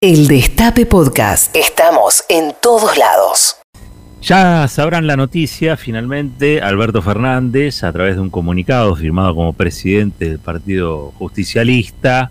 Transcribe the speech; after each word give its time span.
El 0.00 0.28
Destape 0.28 0.86
Podcast. 0.86 1.56
Estamos 1.56 2.22
en 2.28 2.54
todos 2.62 2.96
lados. 2.96 3.56
Ya 4.22 4.68
sabrán 4.68 5.08
la 5.08 5.16
noticia, 5.16 5.76
finalmente 5.76 6.60
Alberto 6.60 7.02
Fernández, 7.02 7.82
a 7.82 7.92
través 7.92 8.14
de 8.14 8.20
un 8.20 8.30
comunicado 8.30 8.94
firmado 8.94 9.34
como 9.34 9.54
presidente 9.54 10.28
del 10.28 10.38
Partido 10.38 11.12
Justicialista, 11.18 12.30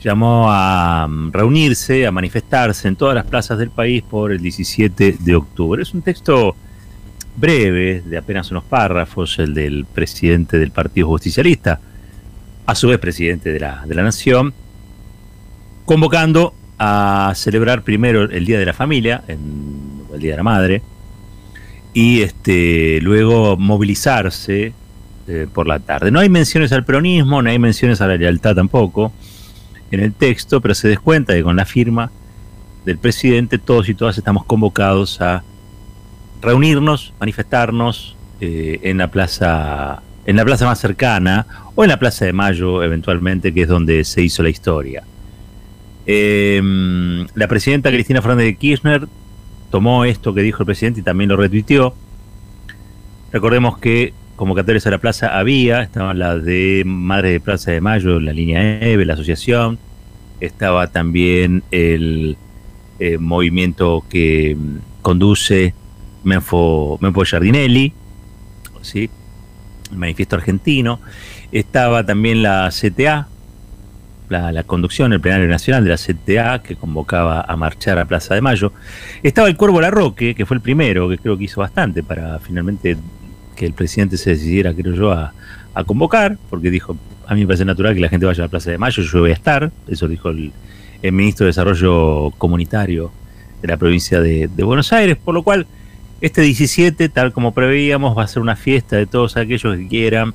llamó 0.00 0.46
a 0.48 1.06
mm, 1.06 1.32
reunirse, 1.32 2.06
a 2.06 2.12
manifestarse 2.12 2.88
en 2.88 2.96
todas 2.96 3.14
las 3.14 3.26
plazas 3.26 3.58
del 3.58 3.68
país 3.68 4.02
por 4.02 4.32
el 4.32 4.40
17 4.40 5.18
de 5.20 5.36
octubre. 5.36 5.82
Es 5.82 5.92
un 5.92 6.00
texto 6.00 6.56
breve, 7.36 8.00
de 8.00 8.16
apenas 8.16 8.50
unos 8.52 8.64
párrafos, 8.64 9.38
el 9.38 9.52
del 9.52 9.84
presidente 9.84 10.58
del 10.58 10.70
Partido 10.70 11.08
Justicialista, 11.08 11.78
a 12.64 12.74
su 12.74 12.88
vez 12.88 12.98
presidente 12.98 13.52
de 13.52 13.60
la, 13.60 13.84
de 13.84 13.94
la 13.94 14.02
Nación, 14.02 14.54
convocando 15.84 16.54
a 16.82 17.34
celebrar 17.36 17.82
primero 17.82 18.22
el 18.22 18.46
Día 18.46 18.58
de 18.58 18.64
la 18.64 18.72
Familia, 18.72 19.22
en, 19.28 20.02
el 20.14 20.18
Día 20.18 20.30
de 20.30 20.36
la 20.38 20.42
Madre, 20.42 20.82
y 21.92 22.22
este, 22.22 23.00
luego 23.02 23.58
movilizarse 23.58 24.72
eh, 25.28 25.46
por 25.52 25.68
la 25.68 25.78
tarde. 25.78 26.10
No 26.10 26.20
hay 26.20 26.30
menciones 26.30 26.72
al 26.72 26.86
peronismo, 26.86 27.42
no 27.42 27.50
hay 27.50 27.58
menciones 27.58 28.00
a 28.00 28.06
la 28.06 28.16
lealtad 28.16 28.54
tampoco 28.54 29.12
en 29.90 30.00
el 30.00 30.14
texto, 30.14 30.62
pero 30.62 30.74
se 30.74 30.88
descuenta 30.88 31.34
que 31.34 31.42
con 31.42 31.54
la 31.54 31.66
firma 31.66 32.10
del 32.86 32.96
presidente 32.96 33.58
todos 33.58 33.90
y 33.90 33.94
todas 33.94 34.16
estamos 34.16 34.46
convocados 34.46 35.20
a 35.20 35.44
reunirnos, 36.40 37.12
manifestarnos 37.20 38.16
eh, 38.40 38.80
en 38.84 38.96
la 38.96 39.08
plaza 39.08 40.02
en 40.24 40.36
la 40.36 40.44
plaza 40.46 40.64
más 40.64 40.78
cercana 40.78 41.46
o 41.74 41.82
en 41.84 41.90
la 41.90 41.98
plaza 41.98 42.24
de 42.24 42.32
Mayo 42.32 42.82
eventualmente 42.82 43.52
que 43.52 43.62
es 43.62 43.68
donde 43.68 44.02
se 44.04 44.22
hizo 44.22 44.42
la 44.42 44.48
historia. 44.48 45.02
Em, 46.12 47.28
la 47.36 47.46
presidenta 47.46 47.88
Cristina 47.88 48.20
Fernández 48.20 48.46
de 48.46 48.56
Kirchner 48.56 49.06
tomó 49.70 50.04
esto 50.04 50.34
que 50.34 50.42
dijo 50.42 50.64
el 50.64 50.66
presidente 50.66 50.98
y 50.98 51.02
también 51.04 51.30
lo 51.30 51.36
retuiteó. 51.36 51.94
Recordemos 53.30 53.78
que 53.78 54.12
convocatorias 54.34 54.84
a 54.88 54.90
la 54.90 54.98
plaza 54.98 55.38
había, 55.38 55.82
estaban 55.82 56.18
las 56.18 56.44
de 56.44 56.82
Madre 56.84 57.30
de 57.30 57.38
Plaza 57.38 57.70
de 57.70 57.80
Mayo, 57.80 58.18
la 58.18 58.32
línea 58.32 58.80
EVE, 58.80 59.04
la 59.04 59.14
asociación, 59.14 59.78
estaba 60.40 60.88
también 60.88 61.62
el 61.70 62.36
eh, 62.98 63.16
movimiento 63.16 64.02
que 64.10 64.56
mm, 64.58 65.02
conduce 65.02 65.74
Menfo, 66.24 66.98
Menfo 67.00 67.24
Giardinelli, 67.24 67.92
¿sí? 68.82 69.08
el 69.92 69.96
manifiesto 69.96 70.34
argentino, 70.34 71.00
estaba 71.52 72.04
también 72.04 72.42
la 72.42 72.68
CTA, 72.70 73.28
la, 74.30 74.62
conducción, 74.62 75.12
el 75.12 75.20
plenario 75.20 75.48
nacional 75.48 75.84
de 75.84 75.90
la 75.90 75.96
CTA, 75.96 76.62
que 76.62 76.76
convocaba 76.76 77.40
a 77.40 77.56
marchar 77.56 77.98
a 77.98 78.04
Plaza 78.04 78.34
de 78.34 78.40
Mayo. 78.40 78.72
Estaba 79.22 79.48
el 79.48 79.56
Cuervo 79.56 79.80
Larroque, 79.80 80.34
que 80.34 80.46
fue 80.46 80.56
el 80.56 80.60
primero, 80.60 81.08
que 81.08 81.18
creo 81.18 81.36
que 81.36 81.44
hizo 81.44 81.60
bastante 81.60 82.02
para 82.02 82.38
finalmente 82.38 82.96
que 83.56 83.66
el 83.66 83.72
presidente 83.72 84.16
se 84.16 84.30
decidiera, 84.30 84.72
creo 84.72 84.94
yo, 84.94 85.12
a, 85.12 85.32
convocar, 85.86 86.36
porque 86.50 86.70
dijo, 86.70 86.96
a 87.26 87.34
mí 87.34 87.40
me 87.40 87.46
parece 87.46 87.64
natural 87.64 87.94
que 87.94 88.00
la 88.00 88.10
gente 88.10 88.26
vaya 88.26 88.44
a 88.44 88.46
la 88.46 88.50
Plaza 88.50 88.70
de 88.70 88.76
Mayo, 88.76 89.02
yo 89.02 89.20
voy 89.20 89.30
a 89.30 89.34
estar, 89.34 89.72
eso 89.88 90.08
dijo 90.08 90.28
el, 90.28 90.52
ministro 91.02 91.46
de 91.46 91.48
Desarrollo 91.48 92.30
Comunitario 92.36 93.10
de 93.62 93.68
la 93.68 93.78
provincia 93.78 94.20
de, 94.20 94.48
de 94.48 94.62
Buenos 94.62 94.92
Aires, 94.92 95.16
por 95.16 95.34
lo 95.34 95.42
cual 95.42 95.66
este 96.20 96.42
17, 96.42 97.08
tal 97.08 97.32
como 97.32 97.54
preveíamos, 97.54 98.16
va 98.16 98.24
a 98.24 98.26
ser 98.26 98.42
una 98.42 98.56
fiesta 98.56 98.96
de 98.96 99.06
todos 99.06 99.38
aquellos 99.38 99.74
que 99.78 99.88
quieran 99.88 100.34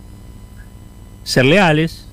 ser 1.23 1.45
leales, 1.45 2.04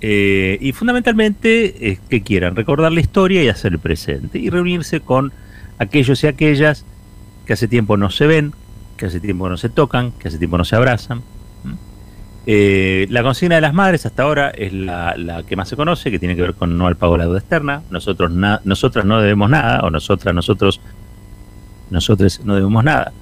eh, 0.00 0.58
y 0.60 0.72
fundamentalmente 0.72 1.90
es 1.92 2.00
que 2.00 2.22
quieran 2.22 2.54
recordar 2.54 2.92
la 2.92 3.00
historia 3.00 3.42
y 3.42 3.48
hacer 3.48 3.72
el 3.72 3.78
presente 3.78 4.38
y 4.38 4.50
reunirse 4.50 5.00
con 5.00 5.32
aquellos 5.78 6.22
y 6.24 6.26
aquellas 6.26 6.84
que 7.46 7.54
hace 7.54 7.68
tiempo 7.68 7.96
no 7.96 8.10
se 8.10 8.26
ven, 8.26 8.52
que 8.96 9.06
hace 9.06 9.20
tiempo 9.20 9.48
no 9.48 9.56
se 9.56 9.68
tocan, 9.68 10.12
que 10.12 10.28
hace 10.28 10.38
tiempo 10.38 10.58
no 10.58 10.64
se 10.64 10.76
abrazan. 10.76 11.22
Eh, 12.48 13.08
la 13.10 13.24
consigna 13.24 13.56
de 13.56 13.60
las 13.60 13.74
madres 13.74 14.06
hasta 14.06 14.22
ahora 14.22 14.50
es 14.50 14.72
la, 14.72 15.42
que 15.48 15.56
más 15.56 15.68
se 15.68 15.76
conoce, 15.76 16.10
que 16.10 16.18
tiene 16.18 16.36
que 16.36 16.42
ver 16.42 16.54
con 16.54 16.78
no 16.78 16.86
al 16.86 16.96
pago 16.96 17.14
de 17.14 17.18
la 17.18 17.24
deuda 17.24 17.38
externa. 17.38 17.82
Nosotros 17.90 18.30
nosotras 18.30 19.04
no 19.04 19.20
debemos 19.20 19.50
nada, 19.50 19.80
o 19.80 19.90
nosotras, 19.90 20.34
nosotros, 20.34 20.80
nosotros 21.90 22.40
no 22.44 22.54
debemos 22.54 22.84
nada. 22.84 23.12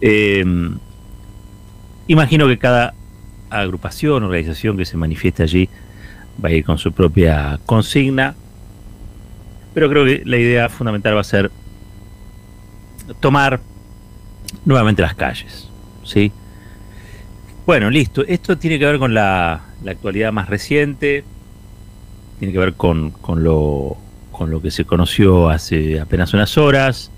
Eh, 0.00 0.44
imagino 2.08 2.48
que 2.48 2.58
cada 2.58 2.94
agrupación, 3.48 4.24
organización 4.24 4.76
que 4.76 4.84
se 4.84 4.96
manifieste 4.96 5.42
allí 5.42 5.68
va 6.42 6.48
a 6.48 6.52
ir 6.52 6.64
con 6.64 6.78
su 6.78 6.92
propia 6.92 7.58
consigna, 7.66 8.34
pero 9.74 9.88
creo 9.88 10.04
que 10.04 10.22
la 10.24 10.36
idea 10.36 10.68
fundamental 10.68 11.16
va 11.16 11.20
a 11.20 11.24
ser 11.24 11.50
tomar 13.20 13.60
nuevamente 14.64 15.02
las 15.02 15.14
calles, 15.14 15.68
¿sí? 16.04 16.32
Bueno, 17.66 17.90
listo. 17.90 18.24
Esto 18.26 18.58
tiene 18.58 18.78
que 18.78 18.86
ver 18.86 18.98
con 18.98 19.14
la, 19.14 19.60
actualidad 19.86 20.32
más 20.32 20.48
reciente, 20.48 21.24
tiene 22.38 22.52
que 22.52 22.58
ver 22.58 22.74
con, 22.74 23.10
con, 23.10 23.44
lo, 23.44 23.96
con 24.32 24.50
lo 24.50 24.60
que 24.60 24.70
se 24.70 24.84
conoció 24.84 25.48
hace 25.48 26.00
apenas 26.00 26.34
unas 26.34 26.58
horas, 26.58 27.10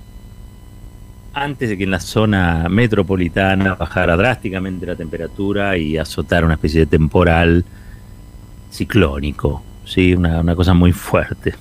antes 1.34 1.70
de 1.70 1.78
que 1.78 1.84
en 1.84 1.90
la 1.90 2.00
zona 2.00 2.68
metropolitana 2.68 3.74
bajara 3.74 4.16
drásticamente 4.16 4.84
la 4.84 4.96
temperatura 4.96 5.78
y 5.78 5.96
azotara 5.96 6.44
una 6.44 6.54
especie 6.54 6.80
de 6.80 6.86
temporal 6.86 7.64
ciclónico, 8.72 9.62
¿sí? 9.84 10.14
Una, 10.14 10.54
cosa 10.56 10.74
muy 10.74 10.92
fuerte, 10.92 11.54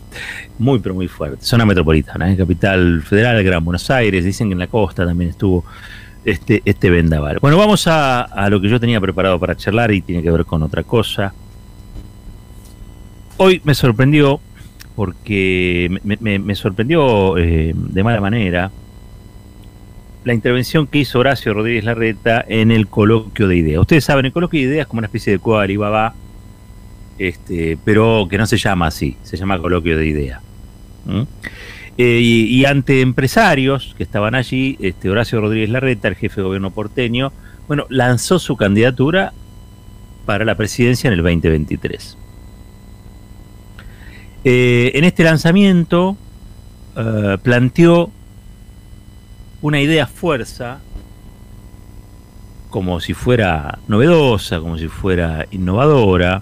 muy 0.58 0.80
pero 0.80 0.96
muy 0.96 1.08
fuerte. 1.08 1.44
Zona 1.44 1.66
metropolitana, 1.66 2.32
¿eh? 2.32 2.38
capital 2.38 3.02
federal, 3.04 3.44
Gran 3.44 3.64
Buenos 3.64 3.90
Aires, 3.92 4.24
dicen 4.24 4.48
que 4.48 4.54
en 4.54 4.60
la 4.60 4.68
costa 4.68 5.06
también 5.06 5.30
estuvo 5.30 5.66
este, 6.24 6.62
este 6.66 6.90
vendaval. 6.90 7.40
Bueno, 7.42 7.58
vamos 7.58 7.86
a, 7.88 8.48
lo 8.50 8.62
que 8.62 8.70
yo 8.70 8.80
tenía 8.80 9.02
preparado 9.02 9.40
para 9.40 9.56
charlar 9.56 9.92
y 9.92 10.02
tiene 10.02 10.24
que 10.24 10.32
ver 10.32 10.46
con 10.46 10.64
otra 10.64 10.84
cosa. 10.84 11.34
Hoy 13.38 13.62
me 13.64 13.76
sorprendió, 13.76 14.40
porque 14.96 16.00
me, 16.04 16.56
sorprendió 16.56 17.38
eh, 17.38 17.74
de 17.76 18.04
mala 18.04 18.22
manera, 18.22 18.72
la 20.24 20.34
intervención 20.34 20.86
que 20.86 21.00
hizo 21.00 21.20
Horacio 21.20 21.54
Rodríguez 21.54 21.84
Larreta 21.84 22.46
en 22.48 22.70
el 22.70 22.88
coloquio 22.88 23.48
de 23.48 23.56
ideas. 23.58 23.82
Ustedes 23.82 24.04
saben, 24.04 24.26
el 24.28 24.32
coloquio 24.32 24.60
de 24.60 24.68
ideas 24.68 24.82
es 24.82 24.88
como 24.88 25.00
una 25.00 25.08
especie 25.08 25.34
de 25.34 25.40
cuadro 25.40 25.64
Alibaba 25.64 26.14
este, 27.18 27.78
pero 27.84 28.28
que 28.30 28.38
no 28.38 28.46
se 28.46 28.58
llama 28.58 28.88
así, 28.88 29.18
se 29.24 29.38
llama 29.38 29.60
coloquio 29.60 29.98
de 29.98 30.06
idea. 30.06 30.42
Eh, 31.98 32.20
y, 32.22 32.66
ante 32.66 33.02
empresarios 33.02 33.94
que 33.98 34.04
estaban 34.04 34.34
allí, 34.34 34.78
este, 34.80 35.10
Horacio 35.10 35.42
Rodríguez 35.42 35.70
Larreta, 35.70 36.08
el 36.08 36.16
jefe 36.16 36.38
de 36.38 36.48
gobierno 36.48 36.72
porteño, 36.72 37.32
bueno, 37.68 37.86
lanzó 37.90 38.40
su 38.40 38.56
candidatura 38.56 39.34
para 40.26 40.46
la 40.46 40.56
presidencia 40.56 41.08
en 41.08 41.14
el 41.14 41.24
2023. 41.24 42.18
Eh, 44.44 44.92
en 44.96 45.04
este 45.04 45.24
lanzamiento 45.24 46.18
eh, 46.96 47.38
planteó 47.44 48.10
una 49.62 49.80
idea 49.80 50.08
fuerza 50.08 50.80
como 52.70 53.00
si 53.00 53.14
fuera 53.14 53.80
novedosa, 53.88 54.60
como 54.60 54.78
si 54.78 54.88
fuera 54.88 55.46
innovadora, 55.52 56.42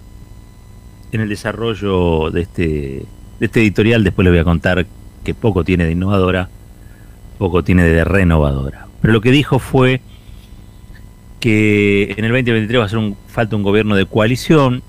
en 1.12 1.22
el 1.22 1.30
desarrollo 1.30 2.30
de 2.32 2.42
este, 2.42 3.06
de 3.40 3.46
este 3.46 3.62
editorial, 3.62 4.04
después 4.04 4.24
les 4.26 4.34
voy 4.34 4.40
a 4.40 4.44
contar 4.44 4.86
que 5.24 5.34
poco 5.34 5.64
tiene 5.64 5.86
de 5.86 5.92
innovadora, 5.92 6.50
poco 7.38 7.64
tiene 7.64 7.84
de 7.84 8.04
renovadora. 8.04 8.88
Pero 9.02 9.14
lo 9.14 9.22
que 9.22 9.32
dijo 9.32 9.60
fue 9.60 10.02
que 11.40 12.14
en 12.18 12.26
el 12.26 12.32
2023 12.32 12.80
va 12.80 12.86
a 12.86 12.90
ser 12.90 13.00
un, 13.00 13.16
falta 13.28 13.56
un 13.56 13.64
gobierno 13.64 13.96
de 13.96 14.06
coalición, 14.06 14.84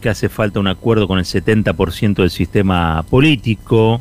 que 0.00 0.10
hace 0.10 0.28
falta 0.28 0.60
un 0.60 0.68
acuerdo 0.68 1.08
con 1.08 1.18
el 1.18 1.24
70% 1.24 2.16
del 2.16 2.30
sistema 2.30 3.02
político, 3.08 4.00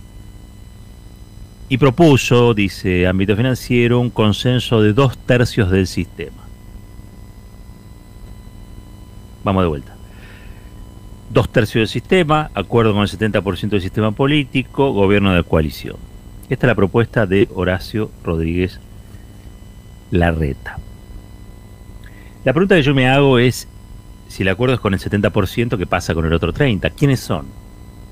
y 1.67 1.79
propuso, 1.79 2.53
dice 2.53 3.07
ámbito 3.07 3.35
financiero, 3.35 3.99
un 3.99 4.11
consenso 4.11 4.81
de 4.81 4.93
dos 4.93 5.17
tercios 5.17 5.71
del 5.71 5.87
sistema. 5.87 6.43
Vamos 9.43 9.63
de 9.63 9.67
vuelta 9.67 9.94
dos 11.35 11.49
tercios 11.49 11.81
del 11.81 11.87
sistema, 11.89 12.49
acuerdo 12.53 12.93
con 12.93 13.01
el 13.01 13.09
70% 13.09 13.69
del 13.69 13.81
sistema 13.81 14.11
político, 14.11 14.93
gobierno 14.93 15.33
de 15.33 15.43
coalición. 15.43 15.97
Esta 16.49 16.65
es 16.65 16.69
la 16.69 16.75
propuesta 16.75 17.25
de 17.25 17.49
Horacio 17.53 18.09
Rodríguez 18.23 18.79
Larreta. 20.11 20.77
La 22.45 22.53
pregunta 22.53 22.75
que 22.75 22.83
yo 22.83 22.95
me 22.95 23.09
hago 23.09 23.37
es, 23.37 23.67
si 24.29 24.43
el 24.43 24.49
acuerdo 24.49 24.75
es 24.75 24.79
con 24.79 24.93
el 24.93 24.99
70%, 25.01 25.77
¿qué 25.77 25.85
pasa 25.85 26.13
con 26.13 26.25
el 26.25 26.31
otro 26.31 26.53
30%? 26.53 26.93
¿Quiénes 26.95 27.19
son? 27.19 27.47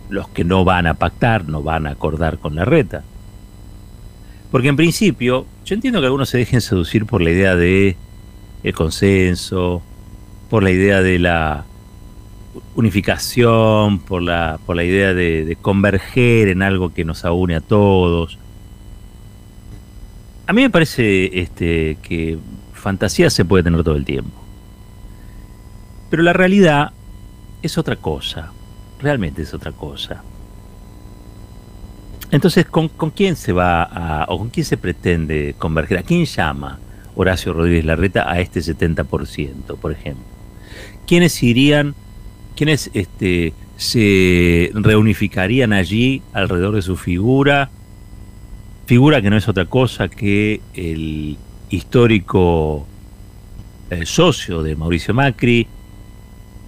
Los 0.09 0.27
que 0.27 0.43
no 0.43 0.65
van 0.65 0.85
a 0.85 0.95
pactar, 0.95 1.47
no 1.47 1.63
van 1.63 1.87
a 1.87 1.91
acordar 1.91 2.39
con 2.39 2.55
Larreta. 2.55 3.03
Porque 4.51 4.67
en 4.67 4.75
principio, 4.75 5.45
yo 5.63 5.75
entiendo 5.75 6.01
que 6.01 6.07
algunos 6.07 6.27
se 6.27 6.39
dejen 6.39 6.59
seducir 6.59 7.05
por 7.05 7.21
la 7.21 7.29
idea 7.29 7.55
de 7.55 7.95
el 8.63 8.73
consenso, 8.73 9.81
por 10.49 10.61
la 10.61 10.71
idea 10.71 11.01
de 11.01 11.19
la 11.19 11.63
unificación, 12.75 13.99
por 13.99 14.21
la, 14.21 14.59
por 14.65 14.75
la 14.75 14.83
idea 14.83 15.13
de, 15.13 15.57
converger 15.61 16.47
en 16.47 16.61
algo 16.61 16.93
que 16.93 17.05
nos 17.05 17.25
aúne 17.25 17.55
a 17.55 17.61
todos. 17.61 18.37
A 20.47 20.53
mí 20.53 20.61
me 20.61 20.69
parece 20.69 21.39
este, 21.39 21.97
que 22.01 22.37
fantasía 22.73 23.29
se 23.29 23.45
puede 23.45 23.63
tener 23.63 23.83
todo 23.83 23.95
el 23.95 24.05
tiempo. 24.05 24.41
Pero 26.09 26.23
la 26.23 26.33
realidad 26.33 26.91
es 27.61 27.77
otra 27.77 27.95
cosa, 27.95 28.51
realmente 28.99 29.41
es 29.41 29.53
otra 29.53 29.71
cosa. 29.71 30.23
Entonces, 32.29 32.65
¿con, 32.65 32.89
quién 33.15 33.35
se 33.35 33.53
va 33.53 33.83
a, 33.83 34.25
o 34.29 34.39
con 34.39 34.49
quién 34.49 34.65
se 34.65 34.75
pretende 34.75 35.55
converger? 35.57 35.99
¿A 35.99 36.03
quién 36.03 36.25
llama 36.25 36.79
Horacio 37.15 37.53
Rodríguez 37.53 37.85
Larreta 37.85 38.29
a 38.29 38.39
este 38.39 38.59
70%, 38.59 39.77
por 39.77 39.91
ejemplo? 39.91 40.25
¿Quiénes 41.05 41.41
irían, 41.43 41.95
quiénes 42.55 42.89
este, 42.93 43.53
se 43.77 44.71
reunificarían 44.73 45.73
allí 45.73 46.21
alrededor 46.33 46.75
de 46.75 46.81
su 46.81 46.95
figura? 46.95 47.69
Figura 48.85 49.21
que 49.21 49.29
no 49.29 49.37
es 49.37 49.47
otra 49.47 49.65
cosa 49.65 50.09
que 50.09 50.61
el 50.73 51.37
histórico 51.69 52.85
eh, 53.89 54.05
socio 54.05 54.63
de 54.63 54.75
Mauricio 54.75 55.13
Macri, 55.13 55.67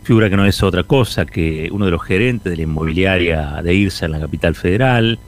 figura 0.04 0.30
que 0.30 0.38
no 0.38 0.46
es 0.46 0.62
otra 0.64 0.84
cosa 0.84 1.26
que 1.26 1.70
uno 1.72 1.86
de 1.86 1.92
los 1.92 2.04
gerentes 2.04 2.52
de 2.52 2.58
la 2.58 2.64
inmobiliaria 2.64 3.62
de 3.64 3.74
IRSA 3.74 4.06
en 4.06 4.12
la 4.12 4.20
capital 4.20 4.56
federal, 4.56 5.20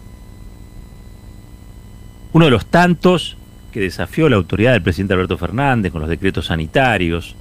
uno 2.33 2.45
de 2.45 2.51
los 2.51 2.67
tantos 2.67 3.37
que 3.71 3.79
desafió 3.79 4.29
la 4.29 4.35
autoridad 4.35 4.73
del 4.73 4.81
presidente 4.81 5.13
Alberto 5.13 5.37
Fernández 5.37 5.91
con 5.91 6.01
los 6.01 6.09
decretos 6.09 6.47
sanitarios, 6.47 7.35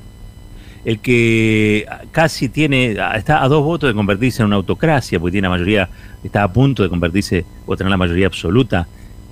el 0.87 1.01
que 1.01 1.85
casi 2.13 2.49
tiene, 2.49 2.97
está 3.17 3.43
a 3.43 3.49
dos 3.49 3.65
votos 3.65 3.89
de 3.89 3.95
convertirse 3.95 4.41
en 4.43 4.47
una 4.47 4.57
autocracia, 4.57 5.19
porque 5.19 5.33
tiene 5.33 5.47
la 5.47 5.55
mayoría, 5.55 5.89
está 6.23 6.45
a 6.45 6.53
punto 6.53 6.85
de 6.85 6.89
convertirse 6.89 7.45
o 7.67 7.77
tener 7.77 7.91
la 7.91 7.97
mayoría 7.97 8.29
absoluta 8.29 8.87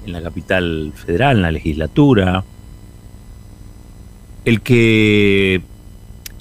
en 0.05 0.13
la 0.13 0.21
capital 0.21 0.93
federal, 0.97 1.37
en 1.37 1.43
la 1.43 1.53
legislatura, 1.53 2.43
el 4.45 4.63
que 4.63 5.63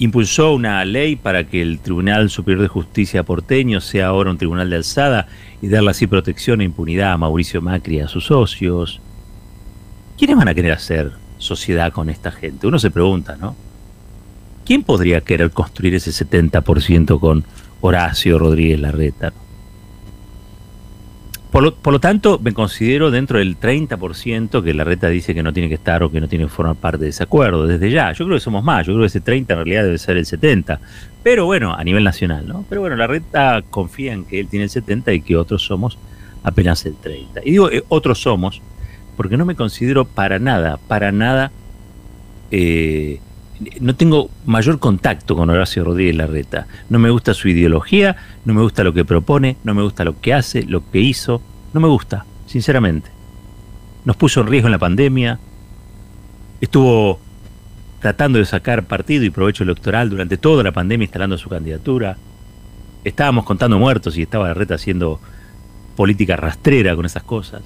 impulsó 0.00 0.52
una 0.52 0.84
ley 0.84 1.14
para 1.14 1.44
que 1.44 1.62
el 1.62 1.78
Tribunal 1.78 2.28
Superior 2.28 2.62
de 2.62 2.68
Justicia 2.68 3.22
porteño 3.22 3.80
sea 3.80 4.08
ahora 4.08 4.32
un 4.32 4.38
tribunal 4.38 4.68
de 4.68 4.76
alzada 4.76 5.28
y 5.62 5.68
darle 5.68 5.90
así 5.90 6.08
protección 6.08 6.60
e 6.60 6.64
impunidad 6.64 7.12
a 7.12 7.18
Mauricio 7.18 7.62
Macri 7.62 7.98
y 7.98 8.00
a 8.00 8.08
sus 8.08 8.26
socios. 8.26 9.00
¿Quiénes 10.18 10.36
van 10.36 10.48
a 10.48 10.54
querer 10.54 10.72
hacer 10.72 11.12
sociedad 11.38 11.92
con 11.92 12.10
esta 12.10 12.32
gente? 12.32 12.66
Uno 12.66 12.80
se 12.80 12.90
pregunta, 12.90 13.36
¿no? 13.36 13.54
¿Quién 14.64 14.82
podría 14.82 15.20
querer 15.20 15.50
construir 15.50 15.94
ese 15.94 16.10
70% 16.10 17.20
con 17.20 17.44
Horacio 17.80 18.38
Rodríguez 18.38 18.80
Larreta? 18.80 19.32
Por 21.54 21.92
lo, 21.92 22.00
tanto, 22.00 22.40
me 22.42 22.52
considero 22.52 23.12
dentro 23.12 23.38
del 23.38 23.56
30% 23.60 24.60
que 24.64 24.74
la 24.74 24.82
reta 24.82 25.08
dice 25.08 25.36
que 25.36 25.42
no 25.44 25.52
tiene 25.52 25.68
que 25.68 25.76
estar 25.76 26.02
o 26.02 26.10
que 26.10 26.20
no 26.20 26.26
tiene 26.26 26.46
que 26.46 26.50
formar 26.50 26.74
parte 26.74 27.04
de 27.04 27.10
ese 27.10 27.22
acuerdo, 27.22 27.68
desde 27.68 27.92
ya. 27.92 28.10
Yo 28.10 28.24
creo 28.24 28.38
que 28.38 28.40
somos 28.40 28.64
más, 28.64 28.84
yo 28.84 28.92
creo 28.92 29.02
que 29.02 29.06
ese 29.06 29.20
30 29.20 29.52
en 29.52 29.58
realidad 29.58 29.84
debe 29.84 29.98
ser 29.98 30.16
el 30.16 30.26
70. 30.26 30.80
Pero 31.22 31.46
bueno, 31.46 31.72
a 31.72 31.84
nivel 31.84 32.02
nacional, 32.02 32.48
¿no? 32.48 32.64
Pero 32.68 32.80
bueno, 32.80 32.96
la 32.96 33.06
reta 33.06 33.62
confía 33.70 34.14
en 34.14 34.24
que 34.24 34.40
él 34.40 34.48
tiene 34.48 34.64
el 34.64 34.70
70 34.70 35.12
y 35.12 35.20
que 35.20 35.36
otros 35.36 35.64
somos 35.64 35.96
apenas 36.42 36.84
el 36.86 36.96
30. 36.96 37.42
Y 37.44 37.52
digo 37.52 37.70
eh, 37.70 37.84
otros 37.88 38.20
somos 38.20 38.60
porque 39.16 39.36
no 39.36 39.44
me 39.44 39.54
considero 39.54 40.06
para 40.06 40.40
nada, 40.40 40.80
para 40.88 41.12
nada, 41.12 41.52
eh, 42.50 43.20
no 43.80 43.94
tengo 43.94 44.30
mayor 44.46 44.78
contacto 44.78 45.36
con 45.36 45.50
Horacio 45.50 45.84
Rodríguez 45.84 46.16
Larreta. 46.16 46.66
No 46.88 46.98
me 46.98 47.10
gusta 47.10 47.34
su 47.34 47.48
ideología, 47.48 48.16
no 48.44 48.54
me 48.54 48.62
gusta 48.62 48.84
lo 48.84 48.92
que 48.92 49.04
propone, 49.04 49.56
no 49.64 49.74
me 49.74 49.82
gusta 49.82 50.04
lo 50.04 50.20
que 50.20 50.34
hace, 50.34 50.64
lo 50.64 50.90
que 50.90 51.00
hizo. 51.00 51.40
No 51.72 51.80
me 51.80 51.88
gusta, 51.88 52.24
sinceramente. 52.46 53.10
Nos 54.04 54.16
puso 54.16 54.40
en 54.40 54.48
riesgo 54.48 54.68
en 54.68 54.72
la 54.72 54.78
pandemia. 54.78 55.38
Estuvo 56.60 57.20
tratando 58.00 58.38
de 58.38 58.44
sacar 58.44 58.84
partido 58.84 59.24
y 59.24 59.30
provecho 59.30 59.64
electoral 59.64 60.10
durante 60.10 60.36
toda 60.36 60.62
la 60.62 60.72
pandemia 60.72 61.04
instalando 61.04 61.38
su 61.38 61.48
candidatura. 61.48 62.16
Estábamos 63.04 63.44
contando 63.44 63.78
muertos 63.78 64.16
y 64.16 64.22
estaba 64.22 64.48
Larreta 64.48 64.74
haciendo 64.74 65.20
política 65.96 66.36
rastrera 66.36 66.96
con 66.96 67.06
esas 67.06 67.22
cosas. 67.22 67.62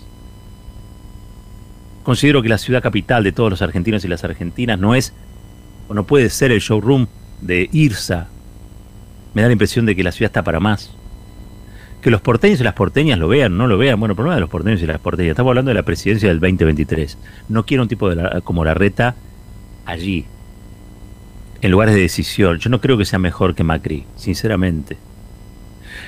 Considero 2.03 2.43
que 2.43 2.49
la 2.49 2.59
ciudad 2.59 2.83
capital 2.83 3.25
de 3.25 3.33
todos 3.33 3.51
los 3.51 3.63
argentinos 3.63 4.05
y 4.05 4.09
las 4.09 4.25
argentinas 4.25 4.79
no 4.79 4.95
es 4.95 5.13
o 5.89 5.95
no 5.95 6.05
puede 6.05 6.31
ser 6.31 6.53
el 6.53 6.61
showroom 6.61 7.07
de 7.41 7.69
IRSA. 7.73 8.29
Me 9.35 9.43
da 9.43 9.49
la 9.49 9.53
impresión 9.53 9.87
de 9.87 9.97
que 9.97 10.05
la 10.05 10.13
ciudad 10.13 10.29
está 10.29 10.43
para 10.43 10.61
más. 10.61 10.95
Que 12.03 12.11
los 12.11 12.21
porteños 12.21 12.61
y 12.61 12.65
las 12.65 12.75
porteñas 12.75 13.19
lo 13.19 13.29
vean, 13.29 13.57
no 13.57 13.67
lo 13.67 13.79
vean. 13.79 13.99
Bueno, 13.99 14.13
el 14.13 14.17
problema 14.17 14.35
de 14.37 14.41
los 14.43 14.51
porteños 14.51 14.83
y 14.83 14.87
las 14.87 15.01
porteñas. 15.01 15.31
Estamos 15.31 15.51
hablando 15.51 15.71
de 15.71 15.75
la 15.75 15.83
presidencia 15.83 16.29
del 16.29 16.41
2023. 16.41 17.19
No 17.49 17.65
quiero 17.67 17.83
un 17.83 17.89
tipo 17.89 18.09
de 18.09 18.17
la, 18.17 18.41
como 18.43 18.65
la 18.65 18.75
reta 18.75 19.17
allí, 19.85 20.27
en 21.61 21.71
lugares 21.71 21.95
de 21.95 22.03
decisión. 22.03 22.59
Yo 22.59 22.71
no 22.71 22.81
creo 22.81 22.99
que 22.99 23.05
sea 23.05 23.19
mejor 23.19 23.55
que 23.55 23.65
Macri, 23.65 24.05
sinceramente. 24.17 24.97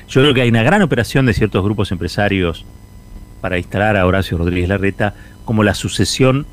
Yo 0.09 0.21
creo 0.21 0.35
que 0.35 0.43
hay 0.43 0.49
una 0.49 0.63
gran 0.63 0.83
operación 0.83 1.27
de 1.27 1.35
ciertos 1.35 1.65
grupos 1.65 1.91
empresarios 1.91 2.65
para 3.41 3.59
instalar 3.59 3.97
a 3.97 4.07
Horacio 4.07 4.39
Rodríguez 4.39 4.69
Larreta 4.69 5.15
como 5.45 5.65
la 5.65 5.75
sucesión 5.75 6.47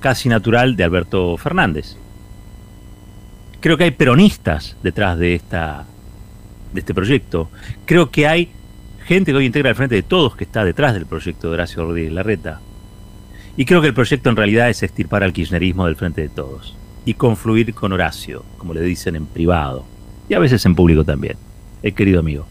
casi 0.00 0.28
natural 0.28 0.76
de 0.76 0.84
Alberto 0.84 1.36
Fernández 1.36 1.96
creo 3.62 3.78
que 3.78 3.84
hay 3.84 3.92
peronistas 3.92 4.76
detrás 4.82 5.18
de 5.18 5.40
este 6.74 6.92
proyecto. 6.92 7.48
Creo 7.86 8.10
que 8.10 8.26
hay 8.26 8.50
gente 9.06 9.30
que 9.30 9.38
hoy 9.38 9.46
integra 9.46 9.70
el 9.70 9.76
frente 9.76 9.94
de 9.94 10.02
todos 10.02 10.36
que 10.36 10.44
está 10.44 10.64
detrás 10.64 10.92
del 10.94 11.06
proyecto 11.06 11.48
de 11.48 11.54
Horacio 11.54 11.84
Rodríguez 11.84 12.12
Larreta. 12.12 12.60
Y 13.56 13.64
creo 13.64 13.80
que 13.80 13.86
el 13.88 13.94
proyecto 13.94 14.28
en 14.30 14.36
realidad 14.36 14.68
es 14.68 14.82
extirpar 14.82 15.22
al 15.22 15.32
kirchnerismo 15.32 15.86
del 15.86 15.96
frente 15.96 16.22
de 16.22 16.28
todos 16.28 16.76
y 17.04 17.14
confluir 17.14 17.72
con 17.72 17.92
Horacio, 17.92 18.44
como 18.58 18.74
le 18.74 18.80
dicen 18.82 19.16
en 19.16 19.26
privado 19.26 19.84
y 20.28 20.34
a 20.34 20.38
veces 20.38 20.64
en 20.66 20.74
público 20.74 21.04
también, 21.04 21.36
el 21.82 21.94
querido 21.94 22.20
amigo. 22.20 22.46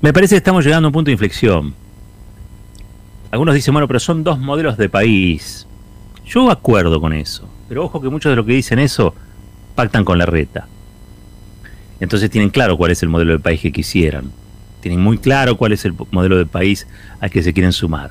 Me 0.00 0.12
parece 0.12 0.34
que 0.34 0.38
estamos 0.38 0.64
llegando 0.64 0.86
a 0.86 0.88
un 0.88 0.92
punto 0.92 1.08
de 1.10 1.12
inflexión. 1.12 1.74
Algunos 3.30 3.54
dicen, 3.54 3.74
bueno, 3.74 3.86
pero 3.86 4.00
son 4.00 4.24
dos 4.24 4.38
modelos 4.38 4.76
de 4.76 4.88
país. 4.88 5.66
Yo 6.24 6.50
acuerdo 6.50 7.00
con 7.00 7.12
eso. 7.12 7.48
Pero 7.72 7.86
ojo 7.86 8.02
que 8.02 8.10
muchos 8.10 8.28
de 8.28 8.36
los 8.36 8.44
que 8.44 8.52
dicen 8.52 8.78
eso 8.78 9.14
pactan 9.74 10.04
con 10.04 10.18
la 10.18 10.26
reta. 10.26 10.68
Entonces 12.00 12.28
tienen 12.28 12.50
claro 12.50 12.76
cuál 12.76 12.90
es 12.90 13.02
el 13.02 13.08
modelo 13.08 13.32
de 13.32 13.38
país 13.38 13.62
que 13.62 13.72
quisieran. 13.72 14.30
Tienen 14.82 15.00
muy 15.00 15.16
claro 15.16 15.56
cuál 15.56 15.72
es 15.72 15.86
el 15.86 15.94
modelo 16.10 16.36
de 16.36 16.44
país 16.44 16.86
al 17.18 17.30
que 17.30 17.42
se 17.42 17.54
quieren 17.54 17.72
sumar. 17.72 18.10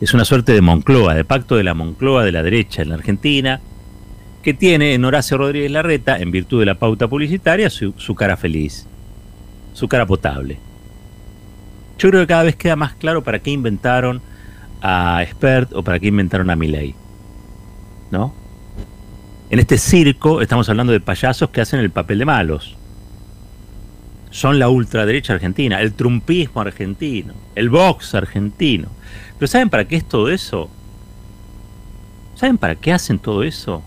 Es 0.00 0.14
una 0.14 0.24
suerte 0.24 0.52
de 0.52 0.62
Moncloa, 0.62 1.12
de 1.12 1.26
pacto 1.26 1.56
de 1.56 1.62
la 1.62 1.74
Moncloa 1.74 2.24
de 2.24 2.32
la 2.32 2.42
derecha 2.42 2.80
en 2.80 2.88
la 2.88 2.94
Argentina, 2.94 3.60
que 4.42 4.54
tiene 4.54 4.94
en 4.94 5.04
Horacio 5.04 5.36
Rodríguez 5.36 5.70
Larreta, 5.70 6.18
en 6.18 6.30
virtud 6.30 6.60
de 6.60 6.64
la 6.64 6.76
pauta 6.76 7.06
publicitaria, 7.06 7.68
su, 7.68 7.92
cara 8.16 8.38
feliz, 8.38 8.86
su 9.74 9.88
cara 9.88 10.06
potable. 10.06 10.58
Yo 11.98 12.08
creo 12.08 12.22
que 12.22 12.28
cada 12.28 12.44
vez 12.44 12.56
queda 12.56 12.76
más 12.76 12.94
claro 12.94 13.22
para 13.22 13.40
qué 13.40 13.50
inventaron 13.50 14.22
a 14.80 15.22
Expert 15.22 15.74
o 15.74 15.82
para 15.82 15.98
qué 15.98 16.06
inventaron 16.06 16.48
a 16.48 16.56
Milley. 16.56 16.94
¿No? 18.10 18.34
En 19.50 19.58
este 19.58 19.78
circo 19.78 20.40
estamos 20.42 20.68
hablando 20.68 20.92
de 20.92 21.00
payasos 21.00 21.50
que 21.50 21.60
hacen 21.60 21.80
el 21.80 21.90
papel 21.90 22.20
de 22.20 22.24
malos. 22.24 22.76
Son 24.30 24.58
la 24.58 24.68
ultraderecha 24.68 25.32
argentina, 25.32 25.80
el 25.80 25.92
trumpismo 25.92 26.60
argentino, 26.60 27.34
el 27.56 27.68
box 27.68 28.14
argentino. 28.14 28.88
Pero 29.38 29.48
¿saben 29.48 29.68
para 29.68 29.86
qué 29.86 29.96
es 29.96 30.04
todo 30.04 30.30
eso? 30.30 30.70
¿Saben 32.36 32.58
para 32.58 32.76
qué 32.76 32.92
hacen 32.92 33.18
todo 33.18 33.42
eso? 33.42 33.82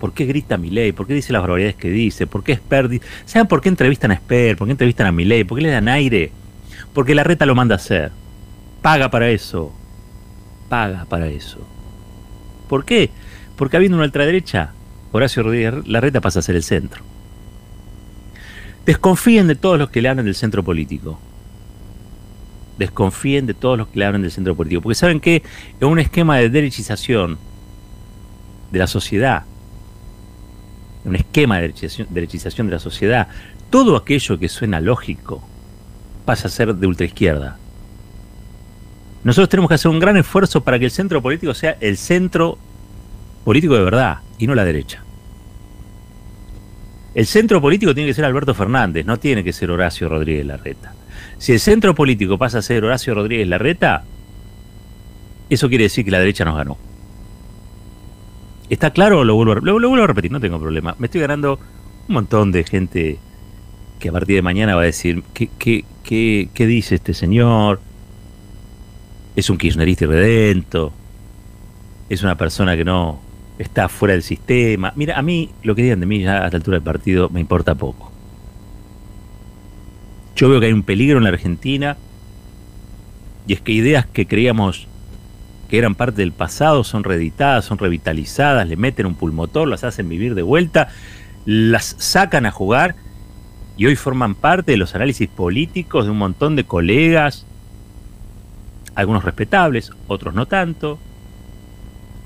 ¿Por 0.00 0.12
qué 0.12 0.26
grita 0.26 0.58
Milei? 0.58 0.92
¿Por 0.92 1.06
qué 1.06 1.14
dice 1.14 1.32
las 1.32 1.42
barbaridades 1.42 1.76
que 1.76 1.90
dice? 1.90 2.26
¿Por 2.26 2.42
qué 2.42 2.52
Esper? 2.52 3.00
¿Saben 3.24 3.46
por 3.46 3.60
qué 3.60 3.68
entrevistan 3.68 4.10
a 4.10 4.14
Esper? 4.14 4.56
¿Por 4.56 4.66
qué 4.66 4.72
entrevistan 4.72 5.06
a 5.06 5.12
Milei? 5.12 5.44
¿Por 5.44 5.56
qué 5.56 5.62
le 5.62 5.70
dan 5.70 5.88
aire? 5.88 6.32
Porque 6.92 7.14
la 7.14 7.24
reta 7.24 7.46
lo 7.46 7.54
manda 7.54 7.76
a 7.76 7.76
hacer. 7.76 8.10
Paga 8.82 9.10
para 9.10 9.30
eso. 9.30 9.72
Paga 10.68 11.06
para 11.06 11.28
eso. 11.28 11.58
¿Por 12.68 12.84
qué? 12.84 13.10
Porque 13.56 13.76
habiendo 13.76 13.96
una 13.96 14.06
ultraderecha, 14.06 14.72
Horacio 15.12 15.42
Rodríguez 15.42 15.86
Larreta 15.86 16.20
pasa 16.20 16.40
a 16.40 16.42
ser 16.42 16.56
el 16.56 16.62
centro. 16.62 17.02
Desconfíen 18.84 19.46
de 19.46 19.54
todos 19.54 19.78
los 19.78 19.90
que 19.90 20.02
le 20.02 20.08
hablan 20.08 20.24
del 20.24 20.34
centro 20.34 20.62
político. 20.62 21.18
Desconfíen 22.78 23.46
de 23.46 23.54
todos 23.54 23.78
los 23.78 23.88
que 23.88 23.98
le 23.98 24.04
hablan 24.06 24.22
del 24.22 24.32
centro 24.32 24.54
político. 24.54 24.82
Porque 24.82 24.96
saben 24.96 25.20
que 25.20 25.42
en 25.80 25.88
un 25.88 25.98
esquema 25.98 26.36
de 26.38 26.50
derechización 26.50 27.38
de 28.72 28.78
la 28.78 28.86
sociedad, 28.86 29.44
un 31.04 31.16
esquema 31.16 31.60
de 31.60 31.72
derechización 32.10 32.66
de 32.66 32.72
la 32.72 32.78
sociedad, 32.78 33.28
todo 33.70 33.96
aquello 33.96 34.38
que 34.38 34.48
suena 34.48 34.80
lógico 34.80 35.46
pasa 36.24 36.48
a 36.48 36.50
ser 36.50 36.74
de 36.74 36.86
ultraizquierda. 36.86 37.58
Nosotros 39.22 39.48
tenemos 39.48 39.68
que 39.68 39.74
hacer 39.76 39.90
un 39.90 40.00
gran 40.00 40.16
esfuerzo 40.16 40.62
para 40.62 40.78
que 40.78 40.86
el 40.86 40.90
centro 40.90 41.22
político 41.22 41.54
sea 41.54 41.76
el 41.80 41.96
centro 41.96 42.58
político 43.44 43.74
de 43.74 43.84
verdad 43.84 44.18
y 44.38 44.46
no 44.46 44.54
la 44.54 44.64
derecha. 44.64 45.04
El 47.14 47.26
centro 47.26 47.60
político 47.60 47.94
tiene 47.94 48.08
que 48.08 48.14
ser 48.14 48.24
Alberto 48.24 48.54
Fernández, 48.54 49.06
no 49.06 49.18
tiene 49.18 49.44
que 49.44 49.52
ser 49.52 49.70
Horacio 49.70 50.08
Rodríguez 50.08 50.44
Larreta. 50.44 50.94
Si 51.38 51.52
el 51.52 51.60
centro 51.60 51.94
político 51.94 52.38
pasa 52.38 52.58
a 52.58 52.62
ser 52.62 52.84
Horacio 52.84 53.14
Rodríguez 53.14 53.46
Larreta, 53.46 54.04
eso 55.48 55.68
quiere 55.68 55.84
decir 55.84 56.04
que 56.04 56.10
la 56.10 56.18
derecha 56.18 56.44
nos 56.44 56.56
ganó. 56.56 56.76
¿Está 58.68 58.90
claro? 58.90 59.24
Lo 59.24 59.36
vuelvo, 59.36 59.52
a, 59.52 59.56
lo, 59.56 59.74
vuelvo 59.74 60.02
a 60.02 60.06
repetir, 60.06 60.32
no 60.32 60.40
tengo 60.40 60.58
problema. 60.58 60.96
Me 60.98 61.06
estoy 61.06 61.20
ganando 61.20 61.60
un 62.08 62.14
montón 62.14 62.50
de 62.50 62.64
gente 62.64 63.18
que 64.00 64.08
a 64.08 64.12
partir 64.12 64.36
de 64.36 64.42
mañana 64.42 64.74
va 64.74 64.82
a 64.82 64.86
decir, 64.86 65.22
¿qué, 65.34 65.48
qué, 65.58 65.84
qué, 66.02 66.48
qué 66.52 66.66
dice 66.66 66.96
este 66.96 67.14
señor? 67.14 67.80
Es 69.36 69.50
un 69.50 69.58
kirchnerista 69.58 70.04
irredento. 70.04 70.92
Es 72.08 72.22
una 72.22 72.36
persona 72.36 72.76
que 72.76 72.84
no 72.84 73.20
está 73.58 73.88
fuera 73.88 74.12
del 74.12 74.22
sistema. 74.22 74.92
Mira, 74.96 75.18
a 75.18 75.22
mí 75.22 75.50
lo 75.62 75.74
que 75.74 75.82
digan 75.82 76.00
de 76.00 76.06
mí 76.06 76.22
ya 76.22 76.42
a 76.42 76.44
esta 76.46 76.56
altura 76.56 76.76
del 76.76 76.84
partido 76.84 77.28
me 77.30 77.40
importa 77.40 77.74
poco. 77.74 78.10
Yo 80.36 80.48
veo 80.48 80.60
que 80.60 80.66
hay 80.66 80.72
un 80.72 80.82
peligro 80.82 81.18
en 81.18 81.24
la 81.24 81.30
Argentina 81.30 81.96
y 83.46 83.52
es 83.52 83.60
que 83.60 83.72
ideas 83.72 84.06
que 84.06 84.26
creíamos 84.26 84.88
que 85.68 85.78
eran 85.78 85.94
parte 85.94 86.22
del 86.22 86.32
pasado 86.32 86.84
son 86.84 87.04
reeditadas, 87.04 87.64
son 87.64 87.78
revitalizadas, 87.78 88.68
le 88.68 88.76
meten 88.76 89.06
un 89.06 89.14
pulmotor, 89.14 89.68
las 89.68 89.84
hacen 89.84 90.08
vivir 90.08 90.34
de 90.34 90.42
vuelta, 90.42 90.88
las 91.46 91.96
sacan 91.98 92.46
a 92.46 92.50
jugar 92.50 92.96
y 93.76 93.86
hoy 93.86 93.96
forman 93.96 94.34
parte 94.34 94.72
de 94.72 94.78
los 94.78 94.94
análisis 94.94 95.28
políticos 95.28 96.04
de 96.04 96.10
un 96.10 96.18
montón 96.18 96.56
de 96.56 96.64
colegas, 96.64 97.46
algunos 98.94 99.24
respetables, 99.24 99.90
otros 100.06 100.34
no 100.34 100.46
tanto, 100.46 100.98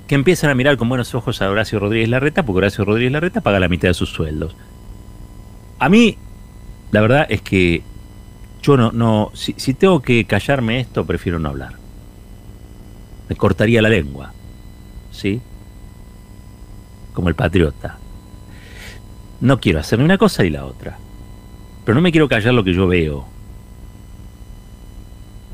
que 0.08 0.14
empiezan 0.14 0.48
a 0.48 0.54
mirar 0.54 0.78
con 0.78 0.88
buenos 0.88 1.14
ojos 1.14 1.42
a 1.42 1.50
Horacio 1.50 1.78
Rodríguez 1.78 2.08
Larreta, 2.08 2.42
porque 2.42 2.58
Horacio 2.58 2.84
Rodríguez 2.84 3.12
Larreta 3.12 3.42
paga 3.42 3.60
la 3.60 3.68
mitad 3.68 3.88
de 3.88 3.94
sus 3.94 4.08
sueldos. 4.08 4.56
A 5.78 5.90
mí, 5.90 6.16
la 6.90 7.02
verdad 7.02 7.26
es 7.28 7.42
que 7.42 7.82
yo 8.62 8.78
no, 8.78 8.90
no 8.90 9.30
si, 9.34 9.54
si 9.58 9.74
tengo 9.74 10.00
que 10.00 10.24
callarme 10.24 10.80
esto, 10.80 11.04
prefiero 11.04 11.38
no 11.38 11.50
hablar. 11.50 11.74
Me 13.28 13.36
cortaría 13.36 13.82
la 13.82 13.90
lengua, 13.90 14.32
¿sí? 15.10 15.42
Como 17.12 17.28
el 17.28 17.34
patriota. 17.34 17.98
No 19.42 19.60
quiero 19.60 19.78
hacer 19.78 19.98
ni 19.98 20.06
una 20.06 20.16
cosa 20.16 20.42
ni 20.42 20.48
la 20.48 20.64
otra. 20.64 20.98
Pero 21.84 21.94
no 21.94 22.00
me 22.00 22.12
quiero 22.12 22.28
callar 22.28 22.54
lo 22.54 22.64
que 22.64 22.72
yo 22.72 22.86
veo. 22.86 23.26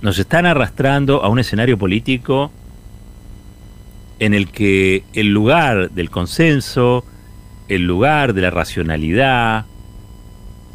Nos 0.01 0.17
están 0.17 0.47
arrastrando 0.47 1.25
a 1.25 1.29
un 1.29 1.41
escenario 1.41 1.77
político 1.77 2.53
en 4.19 4.35
el 4.35 4.51
que 4.51 5.05
el 5.13 5.29
lugar 5.33 5.91
del 5.91 6.11
consenso, 6.11 7.05
el 7.69 7.83
lugar 7.83 8.35
de 8.35 8.43
la 8.43 8.51
racionalidad, 8.51 9.67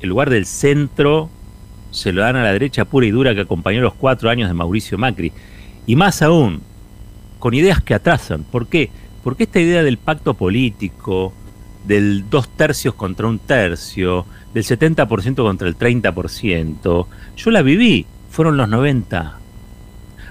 el 0.02 0.10
lugar 0.10 0.30
del 0.30 0.46
centro, 0.46 1.30
se 1.92 2.12
lo 2.12 2.22
dan 2.22 2.36
a 2.36 2.44
la 2.44 2.54
derecha 2.54 2.86
pura 2.86 3.06
y 3.06 3.12
dura 3.12 3.34
que 3.34 3.42
acompañó 3.42 3.82
los 3.82 3.94
cuatro 3.94 4.30
años 4.30 4.50
de 4.50 4.54
Mauricio 4.54 4.98
Macri. 4.98 5.32
Y 5.88 5.96
más 5.96 6.22
aún, 6.22 6.62
con 7.40 7.54
ideas 7.54 7.82
que 7.82 7.94
atrasan. 7.94 8.44
¿Por 8.44 8.68
qué? 8.68 8.92
Porque 9.24 9.44
esta 9.44 9.60
idea 9.60 9.84
del 9.84 9.98
pacto 9.98 10.34
político, 10.34 11.34
del 11.86 12.30
dos 12.30 12.50
tercios 12.56 12.94
contra 12.94 13.28
un 13.28 13.40
tercio, 13.40 14.26
del 14.54 14.64
70% 14.64 15.36
contra 15.36 15.68
el 15.68 15.78
30%, 15.78 17.08
yo 17.38 17.52
la 17.52 17.62
viví, 17.62 18.06
fueron 18.30 18.58
los 18.58 18.70
90. 18.70 19.38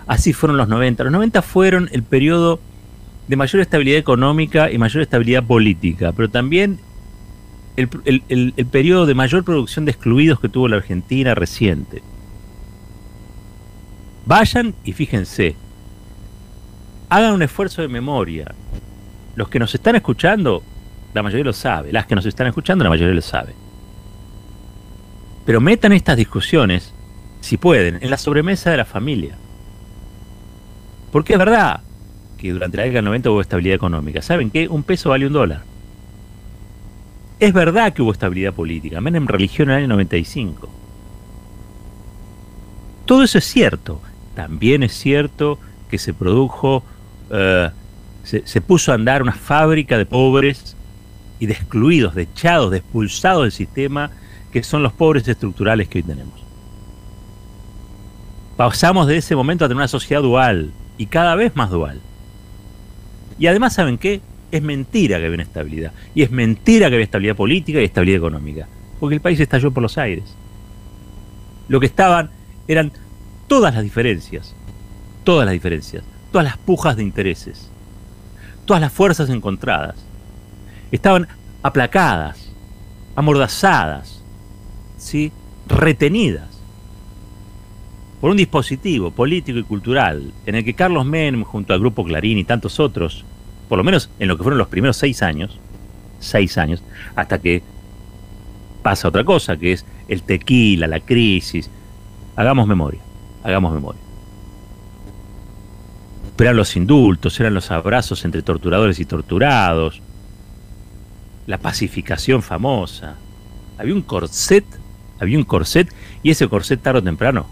Así 0.07 0.33
fueron 0.33 0.57
los 0.57 0.69
90. 0.69 1.05
Los 1.05 1.13
90 1.13 1.43
fueron 1.43 1.89
el 1.93 2.03
periodo 2.03 2.61
de 3.29 3.37
mayor 3.37 3.61
estabilidad 3.61 3.99
económica 3.99 4.71
y 4.71 4.79
mayor 4.79 5.03
estabilidad 5.03 5.45
política, 5.45 6.13
pero 6.13 6.31
también 6.31 6.79
el, 7.77 8.23
el, 8.29 8.67
periodo 8.67 9.07
de 9.07 9.15
mayor 9.15 9.45
producción 9.45 9.85
de 9.85 9.93
excluidos 9.93 10.41
que 10.41 10.49
tuvo 10.49 10.67
la 10.67 10.77
Argentina 10.77 11.35
reciente. 11.35 12.03
Vayan 14.27 14.75
y 14.83 14.93
fíjense, 14.93 15.55
hagan 17.09 17.35
un 17.35 17.43
esfuerzo 17.43 17.83
de 17.83 17.89
memoria. 17.89 18.55
Los 19.37 19.49
que 19.49 19.59
nos 19.59 19.75
están 19.75 19.95
escuchando, 19.95 20.63
la 21.15 21.23
mayoría 21.23 21.45
lo 21.45 21.53
sabe. 21.53 21.93
Las 21.93 22.07
que 22.07 22.15
nos 22.15 22.27
están 22.27 22.49
escuchando, 22.49 22.83
la 22.83 22.91
mayoría 22.91 23.15
lo 23.15 23.23
sabe. 23.23 23.55
Pero 25.47 25.61
metan 25.61 25.93
estas 25.93 26.17
discusiones, 26.17 26.93
si 27.41 27.57
pueden, 27.57 27.99
en 28.03 28.11
la 28.11 28.19
sobremesa 28.19 28.71
de 28.71 28.79
la 28.79 28.85
familia. 28.85 29.37
Porque 31.13 31.35
es 31.35 31.39
verdad, 31.39 31.81
que 32.39 32.53
durante 32.53 32.77
la 32.77 32.85
década 32.85 32.99
del 32.99 33.05
90 33.07 33.31
hubo 33.31 33.41
estabilidad 33.41 33.75
económica. 33.75 34.23
¿Saben 34.23 34.51
qué? 34.51 34.69
Un 34.69 34.83
peso 34.85 35.11
vale 35.11 35.27
un 35.27 35.33
dólar. 35.33 35.63
Es 37.41 37.53
verdad 37.53 37.93
que 37.93 38.03
hubo 38.03 38.13
estabilidad 38.13 38.55
política, 38.55 39.01
menos 39.01 39.21
en 39.21 39.29
religión 39.29 39.69
en 39.69 39.75
el 39.75 39.85
año 39.85 39.89
95. 39.89 40.69
Todo 43.05 43.23
eso 43.23 43.39
es 43.39 43.45
cierto. 43.45 44.01
También 44.35 44.83
es 44.83 44.93
cierto 44.93 45.59
que 45.91 45.99
se 45.99 46.15
produjo, 46.15 46.83
eh, 47.31 47.71
se, 48.23 48.47
se 48.47 48.61
puso 48.61 48.93
a 48.93 48.95
andar 48.95 49.23
una 49.23 49.33
fábrica 49.33 49.99
de 49.99 50.07
pobres 50.07 50.77
y 51.41 51.47
de 51.47 51.55
excluidos, 51.55 52.15
de 52.15 52.23
echados, 52.23 52.71
de 52.71 52.79
expulsados 52.79 53.43
del 53.43 53.53
sistema, 53.53 54.11
que 54.53 54.63
son 54.63 54.83
los 54.83 54.93
pobres 54.93 55.27
estructurales 55.27 55.89
que 55.89 55.99
hoy 55.99 56.03
tenemos. 56.03 56.35
Pasamos 58.57 59.07
de 59.07 59.17
ese 59.17 59.37
momento 59.37 59.65
a 59.65 59.69
tener 59.69 59.79
una 59.79 59.89
sociedad 59.89 60.23
dual 60.23 60.73
y 60.97 61.07
cada 61.07 61.37
vez 61.37 61.55
más 61.55 61.71
dual. 61.71 62.01
Y 63.39 63.47
además, 63.47 63.75
¿saben 63.75 63.99
qué? 63.99 64.21
Es 64.51 64.63
mentira 64.63 65.19
que 65.19 65.27
había 65.27 65.43
estabilidad. 65.43 65.93
Y 66.15 66.23
es 66.23 66.31
mentira 66.31 66.89
que 66.89 66.97
había 66.97 67.05
estabilidad 67.05 67.37
política 67.37 67.81
y 67.81 67.85
estabilidad 67.85 68.19
económica. 68.19 68.69
Porque 68.99 69.15
el 69.15 69.21
país 69.21 69.39
estalló 69.39 69.71
por 69.71 69.83
los 69.83 69.99
aires. 69.99 70.25
Lo 71.69 71.81
que 71.81 71.87
estaban 71.87 72.31
eran 72.67 72.93
todas 73.47 73.75
las 73.75 73.83
diferencias. 73.83 74.55
Todas 75.25 75.47
las 75.47 75.53
diferencias. 75.53 76.03
Todas 76.33 76.45
las 76.45 76.57
pujas 76.57 76.97
de 76.97 77.03
intereses. 77.03 77.71
Todas 78.65 78.81
las 78.81 78.93
fuerzas 78.93 79.31
encontradas. 79.31 79.97
Estaban 80.91 81.29
aplacadas, 81.63 82.51
amordazadas, 83.15 84.23
¿sí? 84.97 85.33
retenidas 85.67 86.59
por 88.21 88.31
un 88.31 88.37
dispositivo 88.37 89.11
político 89.11 89.59
y 89.59 89.63
cultural 89.63 90.33
en 90.47 90.55
el 90.57 90.65
que 90.65 90.75
Carlos 90.75 91.07
Menem, 91.07 91.45
junto 91.45 91.73
al 91.73 91.81
Grupo 91.81 92.05
Clarín 92.05 92.39
y 92.39 92.45
tantos 92.45 92.81
otros, 92.81 93.25
por 93.69 93.79
lo 93.79 93.85
menos 93.85 94.11
en 94.19 94.29
lo 94.29 94.37
que 94.37 94.43
fueron 94.43 94.59
los 94.59 94.69
primeros 94.69 94.97
seis 94.97 95.23
años, 95.23 95.59
seis 96.21 96.59
años, 96.59 96.83
hasta 97.15 97.39
que 97.39 97.63
pasa 98.83 99.09
otra 99.09 99.25
cosa, 99.25 99.57
que 99.57 99.73
es 99.73 99.85
el 100.09 100.23
tequila, 100.23 100.87
la 100.87 101.01
crisis. 101.01 101.71
Hagamos 102.37 102.67
memoria, 102.67 103.01
hagamos 103.43 103.75
memoria. 103.75 104.01
Pero 106.37 106.51
eran 106.51 106.57
los 106.57 106.77
indultos, 106.77 107.39
eran 107.41 107.55
los 107.55 107.71
abrazos 107.71 108.25
entre 108.25 108.43
torturadores 108.43 109.01
y 109.01 109.05
torturados, 109.05 110.01
la 111.47 111.59
pacificación 111.59 112.43
famosa. 112.43 113.17
Había 113.77 113.95
un 113.95 114.03
corset, 114.03 114.65
había 115.19 115.37
un 115.39 115.45
corset, 115.45 115.93
y 116.23 116.31
ese 116.31 116.49
corset 116.49 116.81
tarde 116.81 117.01
o 117.01 117.03
temprano 117.03 117.47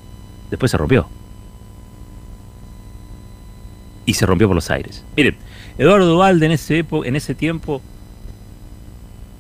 después 0.51 0.71
se 0.71 0.77
rompió. 0.77 1.09
Y 4.05 4.15
se 4.15 4.25
rompió 4.25 4.47
por 4.47 4.55
los 4.55 4.71
aires. 4.71 5.05
Miren, 5.17 5.37
Eduardo 5.79 6.07
Duvalde 6.07 6.47
en 6.47 6.53
ese, 6.53 6.85
en 7.05 7.17
ese 7.17 7.35
tiempo 7.35 7.83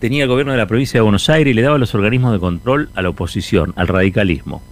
tenía 0.00 0.24
el 0.24 0.28
gobierno 0.28 0.52
de 0.52 0.58
la 0.58 0.66
provincia 0.66 0.98
de 0.98 1.02
Buenos 1.02 1.30
Aires 1.30 1.50
y 1.50 1.54
le 1.54 1.62
daba 1.62 1.78
los 1.78 1.94
organismos 1.94 2.32
de 2.32 2.38
control 2.38 2.90
a 2.94 3.00
la 3.00 3.08
oposición, 3.08 3.72
al 3.76 3.88
radicalismo. 3.88 4.62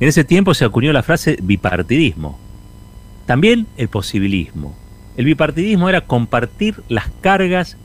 En 0.00 0.08
ese 0.08 0.24
tiempo 0.24 0.54
se 0.54 0.64
acuñó 0.64 0.92
la 0.92 1.02
frase 1.02 1.38
bipartidismo. 1.42 2.38
También 3.26 3.66
el 3.76 3.88
posibilismo. 3.88 4.74
El 5.16 5.26
bipartidismo 5.26 5.88
era 5.88 6.02
compartir 6.02 6.82
las 6.88 7.08
cargas 7.20 7.76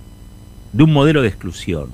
de 0.71 0.83
un 0.83 0.93
modelo 0.93 1.21
de 1.21 1.27
exclusión. 1.27 1.89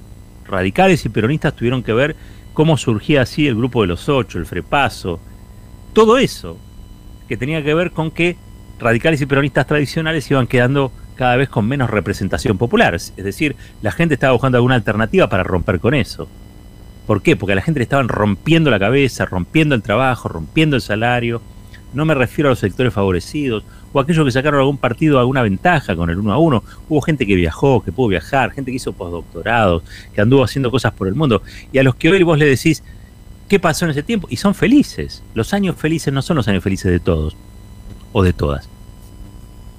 Radicales 0.48 1.04
y 1.06 1.10
peronistas 1.10 1.56
tuvieron 1.56 1.82
que 1.82 1.94
ver 1.94 2.16
cómo 2.54 2.78
surgía 2.78 3.22
así 3.24 3.48
el 3.48 3.56
grupo 3.56 3.82
de 3.82 3.88
los 3.88 4.08
ocho, 4.08 4.38
el 4.38 4.46
Frepaso, 4.46 5.20
todo 5.94 6.20
eso 6.20 6.58
que 7.28 7.38
tenía 7.38 7.64
que 7.64 7.74
ver 7.74 7.92
con 7.92 8.12
que 8.12 8.38
radicales 8.80 9.22
y 9.22 9.26
peronistas 9.26 9.66
tradicionales 9.66 10.30
iban 10.30 10.48
quedando 10.48 10.92
cada 11.18 11.36
vez 11.36 11.50
con 11.50 11.68
menos 11.68 11.90
representación 11.90 12.58
popular. 12.58 12.96
Es 12.96 13.16
decir, 13.16 13.56
la 13.82 13.92
gente 13.92 14.14
estaba 14.14 14.34
buscando 14.34 14.58
alguna 14.58 14.76
alternativa 14.76 15.28
para 15.28 15.44
romper 15.44 15.80
con 15.80 15.94
eso. 15.94 16.30
¿Por 17.06 17.22
qué? 17.22 17.36
Porque 17.36 17.54
a 17.54 17.56
la 17.56 17.62
gente 17.62 17.80
le 17.80 17.84
estaban 17.84 18.10
rompiendo 18.10 18.70
la 18.70 18.80
cabeza, 18.80 19.26
rompiendo 19.26 19.76
el 19.76 19.82
trabajo, 19.82 20.30
rompiendo 20.30 20.76
el 20.76 20.82
salario. 20.82 21.42
No 21.94 22.06
me 22.06 22.14
refiero 22.14 22.50
a 22.50 22.52
los 22.52 22.60
sectores 22.60 22.94
favorecidos 22.94 23.64
o 23.94 24.00
a 24.00 24.04
aquellos 24.04 24.26
que 24.26 24.32
sacaron 24.32 24.60
algún 24.60 24.78
partido 24.78 25.20
alguna 25.20 25.42
ventaja 25.42 25.96
con 25.96 26.10
el 26.10 26.18
uno 26.18 26.34
a 26.34 26.38
uno. 26.38 26.64
Hubo 26.90 27.02
gente 27.02 27.26
que 27.26 27.36
viajó, 27.36 27.82
que 27.82 27.92
pudo 27.92 28.10
viajar, 28.10 28.52
gente 28.52 28.72
que 28.72 28.78
hizo 28.78 28.92
postdoctorados, 28.94 29.84
que 30.14 30.22
anduvo 30.22 30.44
haciendo 30.44 30.70
cosas 30.70 30.94
por 30.94 31.08
el 31.08 31.16
mundo. 31.16 31.42
Y 31.72 31.78
a 31.78 31.84
los 31.84 31.96
que 31.96 32.10
hoy 32.10 32.24
vos 32.24 32.38
le 32.38 32.46
decís, 32.46 32.84
qué 33.48 33.60
pasó 33.60 33.86
en 33.86 33.92
ese 33.92 34.04
tiempo. 34.04 34.28
Y 34.30 34.36
son 34.36 34.54
felices. 34.54 35.24
Los 35.34 35.54
años 35.54 35.78
felices 35.78 36.14
no 36.14 36.22
son 36.22 36.38
los 36.38 36.48
años 36.48 36.64
felices 36.64 36.92
de 36.92 37.00
todos 37.00 37.36
o 38.12 38.24
de 38.24 38.34
todas. 38.34 38.70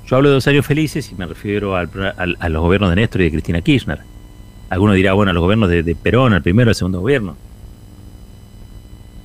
Yo 0.08 0.16
hablo 0.16 0.30
de 0.30 0.36
los 0.36 0.46
años 0.46 0.64
felices 0.64 1.12
y 1.12 1.14
me 1.16 1.26
refiero 1.26 1.76
al, 1.76 1.90
al, 2.16 2.36
a 2.40 2.48
los 2.48 2.62
gobiernos 2.62 2.88
de 2.88 2.96
Néstor 2.96 3.20
y 3.20 3.24
de 3.24 3.30
Cristina 3.30 3.60
Kirchner. 3.60 3.98
Alguno 4.70 4.94
dirá, 4.94 5.12
bueno, 5.12 5.34
los 5.34 5.42
gobiernos 5.42 5.68
de, 5.68 5.94
Perón, 5.94 6.32
el 6.32 6.40
primero, 6.40 6.70
el 6.70 6.74
segundo 6.74 7.00
gobierno. 7.00 7.36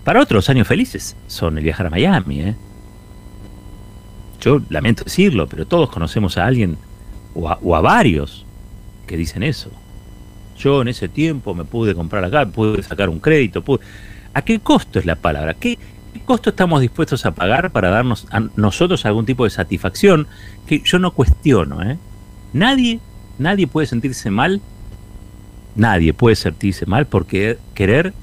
Para 0.03 0.21
otros, 0.21 0.49
años 0.49 0.67
felices 0.67 1.15
son 1.27 1.57
el 1.57 1.63
viajar 1.63 1.87
a 1.87 1.89
Miami. 1.89 2.41
¿eh? 2.41 2.55
Yo 4.41 4.61
lamento 4.69 5.05
decirlo, 5.05 5.47
pero 5.47 5.65
todos 5.65 5.89
conocemos 5.89 6.37
a 6.37 6.45
alguien 6.45 6.77
o 7.33 7.47
a, 7.47 7.57
o 7.61 7.77
a 7.77 7.81
varios 7.81 8.45
que 9.07 9.15
dicen 9.15 9.41
eso. 9.41 9.71
Yo 10.57 10.81
en 10.81 10.89
ese 10.89 11.07
tiempo 11.07 11.53
me 11.53 11.63
pude 11.63 11.95
comprar 11.95 12.25
acá, 12.25 12.45
pude 12.45 12.83
sacar 12.83 13.07
un 13.07 13.21
crédito. 13.21 13.61
Pude... 13.61 13.79
¿A 14.33 14.41
qué 14.41 14.59
costo 14.59 14.99
es 14.99 15.05
la 15.05 15.15
palabra? 15.15 15.53
¿Qué, 15.53 15.79
¿Qué 16.13 16.19
costo 16.19 16.51
estamos 16.51 16.79
dispuestos 16.79 17.25
a 17.25 17.31
pagar 17.31 17.71
para 17.71 17.89
darnos 17.89 18.27
a 18.31 18.41
nosotros 18.55 19.05
algún 19.05 19.25
tipo 19.25 19.45
de 19.45 19.49
satisfacción 19.49 20.27
que 20.67 20.81
yo 20.85 20.99
no 20.99 21.11
cuestiono? 21.11 21.81
¿eh? 21.81 21.97
Nadie, 22.53 22.99
nadie 23.39 23.65
puede 23.65 23.87
sentirse 23.87 24.29
mal, 24.29 24.61
nadie 25.75 26.13
puede 26.13 26.35
sentirse 26.35 26.85
mal 26.85 27.07
porque 27.07 27.57
querer 27.73 28.13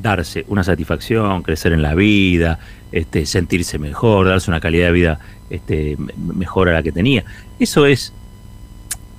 darse 0.00 0.44
una 0.46 0.62
satisfacción, 0.62 1.42
crecer 1.42 1.72
en 1.72 1.82
la 1.82 1.96
vida, 1.96 2.60
este, 2.92 3.26
sentirse 3.26 3.80
mejor, 3.80 4.28
darse 4.28 4.48
una 4.48 4.60
calidad 4.60 4.86
de 4.86 4.92
vida 4.92 5.18
este, 5.50 5.96
mejor 6.16 6.68
a 6.68 6.74
la 6.74 6.84
que 6.84 6.92
tenía. 6.92 7.24
Eso 7.58 7.84
es, 7.84 8.12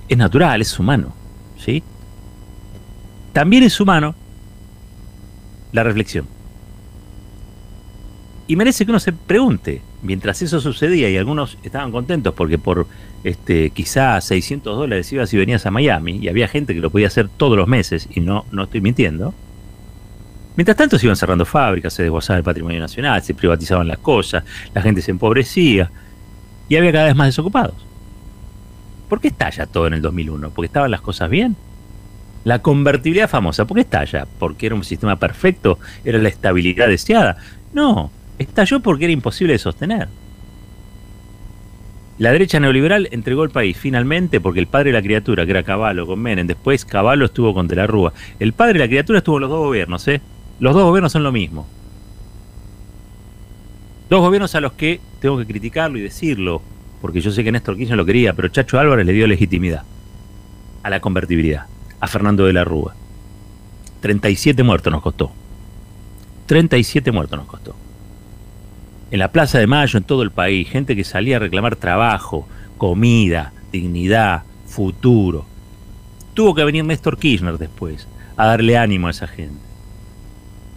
es 0.08 0.16
natural, 0.16 0.62
es 0.62 0.78
humano. 0.78 1.12
¿sí? 1.58 1.82
También 3.34 3.62
es 3.62 3.78
humano 3.78 4.14
la 5.72 5.84
reflexión. 5.84 6.39
Y 8.50 8.56
merece 8.56 8.84
que 8.84 8.90
uno 8.90 8.98
se 8.98 9.12
pregunte, 9.12 9.80
mientras 10.02 10.42
eso 10.42 10.60
sucedía 10.60 11.08
y 11.08 11.16
algunos 11.16 11.56
estaban 11.62 11.92
contentos 11.92 12.34
porque 12.34 12.58
por 12.58 12.88
este, 13.22 13.70
quizás 13.70 14.24
600 14.24 14.76
dólares 14.76 15.12
ibas 15.12 15.32
y 15.32 15.36
venías 15.36 15.66
a 15.66 15.70
Miami 15.70 16.16
y 16.16 16.26
había 16.26 16.48
gente 16.48 16.74
que 16.74 16.80
lo 16.80 16.90
podía 16.90 17.06
hacer 17.06 17.28
todos 17.28 17.56
los 17.56 17.68
meses 17.68 18.08
y 18.12 18.18
no, 18.18 18.44
no 18.50 18.64
estoy 18.64 18.80
mintiendo, 18.80 19.32
Mientras 20.56 20.76
tanto 20.76 20.98
se 20.98 21.06
iban 21.06 21.14
cerrando 21.14 21.46
fábricas, 21.46 21.92
se 21.92 22.02
desguazaba 22.02 22.38
el 22.38 22.42
patrimonio 22.42 22.80
nacional, 22.80 23.22
se 23.22 23.34
privatizaban 23.34 23.86
las 23.86 23.98
cosas, 23.98 24.42
la 24.74 24.82
gente 24.82 25.00
se 25.00 25.12
empobrecía 25.12 25.88
y 26.68 26.74
había 26.74 26.90
cada 26.90 27.04
vez 27.04 27.14
más 27.14 27.28
desocupados. 27.28 27.76
¿Por 29.08 29.20
qué 29.20 29.28
estalla 29.28 29.66
todo 29.66 29.86
en 29.86 29.94
el 29.94 30.02
2001? 30.02 30.50
¿Porque 30.50 30.66
estaban 30.66 30.90
las 30.90 31.02
cosas 31.02 31.30
bien? 31.30 31.54
La 32.42 32.58
convertibilidad 32.58 33.30
famosa, 33.30 33.64
¿por 33.64 33.76
qué 33.76 33.82
estalla? 33.82 34.26
¿Porque 34.40 34.66
era 34.66 34.74
un 34.74 34.82
sistema 34.82 35.14
perfecto? 35.14 35.78
¿Era 36.04 36.18
la 36.18 36.28
estabilidad 36.28 36.88
deseada? 36.88 37.36
No, 37.72 38.10
estalló 38.40 38.80
porque 38.80 39.04
era 39.04 39.12
imposible 39.12 39.52
de 39.52 39.58
sostener. 39.58 40.08
La 42.18 42.32
derecha 42.32 42.60
neoliberal 42.60 43.08
entregó 43.12 43.44
el 43.44 43.50
país 43.50 43.76
finalmente 43.76 44.40
porque 44.40 44.60
el 44.60 44.66
padre 44.66 44.90
de 44.90 44.98
la 44.98 45.02
criatura, 45.02 45.44
que 45.44 45.52
era 45.52 45.62
Caballo 45.62 46.06
con 46.06 46.18
Menem, 46.18 46.46
después 46.46 46.84
Caballo 46.84 47.26
estuvo 47.26 47.54
con 47.54 47.68
De 47.68 47.76
la 47.76 47.86
Rúa. 47.86 48.12
El 48.38 48.52
padre 48.52 48.74
de 48.74 48.78
la 48.80 48.88
criatura 48.88 49.18
estuvo 49.18 49.36
en 49.36 49.42
los 49.42 49.50
dos 49.50 49.60
gobiernos, 49.60 50.06
¿eh? 50.08 50.20
Los 50.58 50.74
dos 50.74 50.84
gobiernos 50.84 51.12
son 51.12 51.22
lo 51.22 51.32
mismo. 51.32 51.66
Dos 54.10 54.20
gobiernos 54.20 54.54
a 54.54 54.60
los 54.60 54.72
que 54.72 55.00
tengo 55.20 55.38
que 55.38 55.46
criticarlo 55.46 55.98
y 55.98 56.02
decirlo, 56.02 56.62
porque 57.00 57.20
yo 57.20 57.30
sé 57.30 57.44
que 57.44 57.52
Néstor 57.52 57.76
Kirchner 57.76 57.96
lo 57.96 58.04
quería, 58.04 58.34
pero 58.34 58.48
Chacho 58.48 58.78
Álvarez 58.78 59.06
le 59.06 59.12
dio 59.12 59.26
legitimidad 59.26 59.84
a 60.82 60.90
la 60.90 61.00
convertibilidad, 61.00 61.66
a 62.00 62.06
Fernando 62.06 62.44
de 62.44 62.52
la 62.52 62.64
Rúa. 62.64 62.94
37 64.00 64.62
muertos 64.62 64.92
nos 64.92 65.02
costó. 65.02 65.30
37 66.46 67.12
muertos 67.12 67.38
nos 67.38 67.48
costó. 67.48 67.89
En 69.10 69.18
la 69.18 69.32
Plaza 69.32 69.58
de 69.58 69.66
Mayo, 69.66 69.98
en 69.98 70.04
todo 70.04 70.22
el 70.22 70.30
país, 70.30 70.68
gente 70.68 70.94
que 70.94 71.02
salía 71.02 71.36
a 71.36 71.40
reclamar 71.40 71.74
trabajo, 71.74 72.46
comida, 72.78 73.52
dignidad, 73.72 74.44
futuro. 74.66 75.46
Tuvo 76.32 76.54
que 76.54 76.62
venir 76.62 76.84
Néstor 76.84 77.18
Kirchner 77.18 77.58
después 77.58 78.06
a 78.36 78.46
darle 78.46 78.78
ánimo 78.78 79.08
a 79.08 79.10
esa 79.10 79.26
gente. 79.26 79.60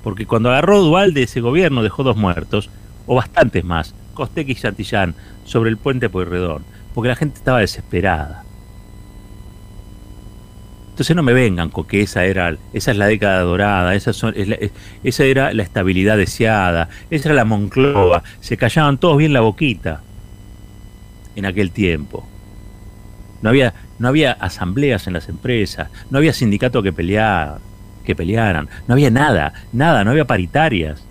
Porque 0.04 0.26
cuando 0.26 0.50
agarró 0.50 0.82
Dualde 0.82 1.24
ese 1.24 1.42
gobierno 1.42 1.84
dejó 1.84 2.02
dos 2.02 2.18
muertos, 2.18 2.72
o 3.06 3.16
bastantes 3.16 3.64
más, 3.64 3.94
Costeque 4.16 4.54
y 4.54 4.56
Santillán, 4.56 5.14
sobre 5.46 5.70
el 5.70 5.78
puente 5.78 6.10
Pueyrredón, 6.10 6.64
porque 6.96 7.10
la 7.10 7.16
gente 7.16 7.38
estaba 7.38 7.60
desesperada. 7.60 8.44
Entonces 10.94 11.16
no 11.16 11.24
me 11.24 11.34
vengan 11.34 11.70
con 11.70 11.86
que 11.86 12.02
esa 12.02 12.24
era, 12.24 12.56
esa 12.72 12.92
es 12.92 12.98
la 12.98 13.08
década 13.08 13.42
dorada, 13.42 13.96
esa, 13.96 14.14
son, 14.14 14.36
es 14.38 14.48
la, 14.48 15.26
era 15.26 15.52
la 15.52 15.64
estabilidad 15.64 16.18
deseada, 16.18 16.88
esa 17.10 17.30
era 17.30 17.36
la 17.36 17.46
Moncloa, 17.46 18.22
se 18.42 18.58
callaban 18.58 19.00
todos 19.00 19.18
bien 19.18 19.34
la 19.34 19.42
boquita 19.42 20.04
en 21.36 21.48
aquel 21.48 21.72
tiempo. 21.72 22.28
No 23.42 23.50
había, 23.50 23.74
no 23.98 24.08
había 24.08 24.34
asambleas 24.34 25.08
en 25.08 25.14
las 25.14 25.30
empresas, 25.30 25.90
no 26.12 26.20
había 26.20 26.32
sindicatos 26.32 26.84
que 26.84 26.94
pelearan, 26.94 27.58
que 28.06 28.16
pelearan, 28.16 28.70
no 28.88 28.94
había 28.94 29.10
nada, 29.10 29.52
nada, 29.72 30.04
no 30.04 30.12
había 30.12 30.26
paritarias. 30.26 31.04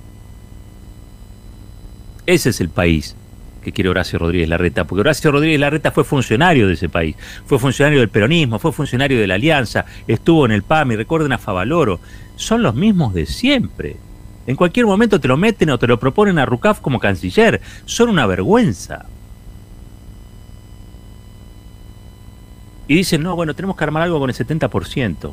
Ese 2.25 2.51
es 2.51 2.61
el 2.61 2.68
país 2.68 3.16
que 3.62 3.72
quiere 3.72 3.88
Horacio 3.88 4.18
Rodríguez 4.18 4.48
Larreta, 4.48 4.85
porque 4.85 5.01
Horacio 5.01 5.33
Rodríguez 5.33 5.61
Larreta 5.61 5.90
fue 5.90 6.05
funcionario 6.05 6.66
de 6.66 6.75
ese 6.75 6.88
país, 6.88 7.16
fue 7.46 7.59
funcionario 7.59 8.01
del 8.01 8.09
peronismo, 8.09 8.59
fue 8.59 8.72
funcionario 8.72 9.18
de 9.18 9.27
la 9.27 9.35
Alianza, 9.35 9.87
estuvo 10.07 10.44
en 10.44 10.53
el 10.53 10.62
PAMI, 10.62 10.96
recuerden 10.96 11.33
a 11.33 11.38
Favaloro, 11.38 12.01
son 12.37 12.62
los 12.62 12.75
mismos 12.75 13.14
de 13.14 13.27
siempre. 13.27 13.96
En 14.46 14.57
cualquier 14.57 14.87
momento 14.87 15.20
te 15.20 15.29
lo 15.29 15.37
meten 15.37 15.70
o 15.70 15.79
te 15.79 15.87
lo 15.87 15.98
proponen 15.98 16.38
a 16.38 16.46
Rucaf 16.46 16.81
como 16.81 16.98
canciller, 16.98 17.61
son 17.85 18.09
una 18.09 18.27
vergüenza. 18.27 19.07
Y 22.88 22.96
dicen, 22.96 23.22
no, 23.22 23.37
bueno, 23.37 23.55
tenemos 23.55 23.77
que 23.77 23.85
armar 23.85 24.03
algo 24.03 24.18
con 24.18 24.29
el 24.29 24.37
70%. 24.37 25.33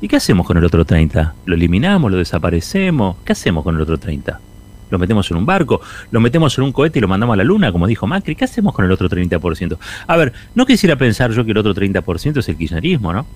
¿Y 0.00 0.08
qué 0.08 0.16
hacemos 0.16 0.46
con 0.46 0.56
el 0.56 0.64
otro 0.64 0.86
30%? 0.86 1.32
¿Lo 1.44 1.54
eliminamos? 1.54 2.10
¿Lo 2.10 2.16
desaparecemos? 2.16 3.16
¿Qué 3.24 3.32
hacemos 3.32 3.62
con 3.62 3.76
el 3.76 3.82
otro 3.82 3.98
30%? 3.98 4.49
Lo 4.90 4.98
metemos 4.98 5.30
en 5.30 5.36
un 5.36 5.46
barco, 5.46 5.80
lo 6.10 6.20
metemos 6.20 6.56
en 6.58 6.64
un 6.64 6.72
cohete 6.72 6.98
y 6.98 7.02
lo 7.02 7.08
mandamos 7.08 7.34
a 7.34 7.36
la 7.38 7.44
luna, 7.44 7.72
como 7.72 7.86
dijo 7.86 8.06
Macri. 8.06 8.34
¿Qué 8.34 8.44
hacemos 8.44 8.74
con 8.74 8.84
el 8.84 8.92
otro 8.92 9.08
30%? 9.08 9.78
A 10.06 10.16
ver, 10.16 10.32
no 10.54 10.66
quisiera 10.66 10.96
pensar 10.96 11.30
yo 11.32 11.44
que 11.44 11.52
el 11.52 11.58
otro 11.58 11.74
30% 11.74 12.38
es 12.38 12.48
el 12.48 12.56
kirchnerismo, 12.56 13.12
¿no? 13.12 13.26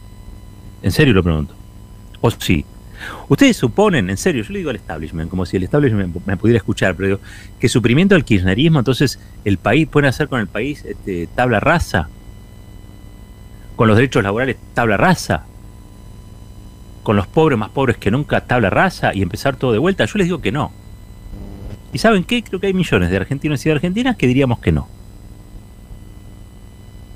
En 0.82 0.90
serio 0.90 1.14
lo 1.14 1.22
pregunto. 1.22 1.54
¿O 2.20 2.30
sí? 2.30 2.64
Ustedes 3.28 3.56
suponen, 3.56 4.10
en 4.10 4.16
serio, 4.16 4.42
yo 4.42 4.52
le 4.52 4.58
digo 4.58 4.70
al 4.70 4.76
establishment, 4.76 5.30
como 5.30 5.46
si 5.46 5.56
el 5.56 5.64
establishment 5.64 6.24
me 6.26 6.36
pudiera 6.36 6.58
escuchar, 6.58 6.94
pero 6.94 7.06
digo, 7.08 7.20
que 7.58 7.68
suprimiendo 7.68 8.14
al 8.14 8.24
kirchnerismo, 8.24 8.78
entonces 8.78 9.18
el 9.44 9.58
país, 9.58 9.88
pueden 9.88 10.08
hacer 10.08 10.28
con 10.28 10.40
el 10.40 10.46
país 10.46 10.84
este, 10.84 11.28
tabla 11.34 11.60
rasa, 11.60 12.08
con 13.76 13.88
los 13.88 13.96
derechos 13.96 14.22
laborales 14.22 14.56
tabla 14.74 14.96
rasa, 14.96 15.44
con 17.02 17.16
los 17.16 17.26
pobres 17.26 17.58
más 17.58 17.70
pobres 17.70 17.96
que 17.96 18.10
nunca 18.10 18.40
tabla 18.42 18.70
rasa 18.70 19.14
y 19.14 19.22
empezar 19.22 19.56
todo 19.56 19.72
de 19.72 19.78
vuelta. 19.78 20.04
Yo 20.06 20.18
les 20.18 20.26
digo 20.26 20.40
que 20.40 20.52
no. 20.52 20.72
¿Y 21.94 21.98
saben 21.98 22.24
qué? 22.24 22.42
Creo 22.42 22.58
que 22.58 22.66
hay 22.66 22.74
millones 22.74 23.08
de 23.08 23.16
argentinos 23.16 23.64
y 23.64 23.68
de 23.68 23.76
argentinas 23.76 24.16
que 24.16 24.26
diríamos 24.26 24.58
que 24.58 24.72
no. 24.72 24.88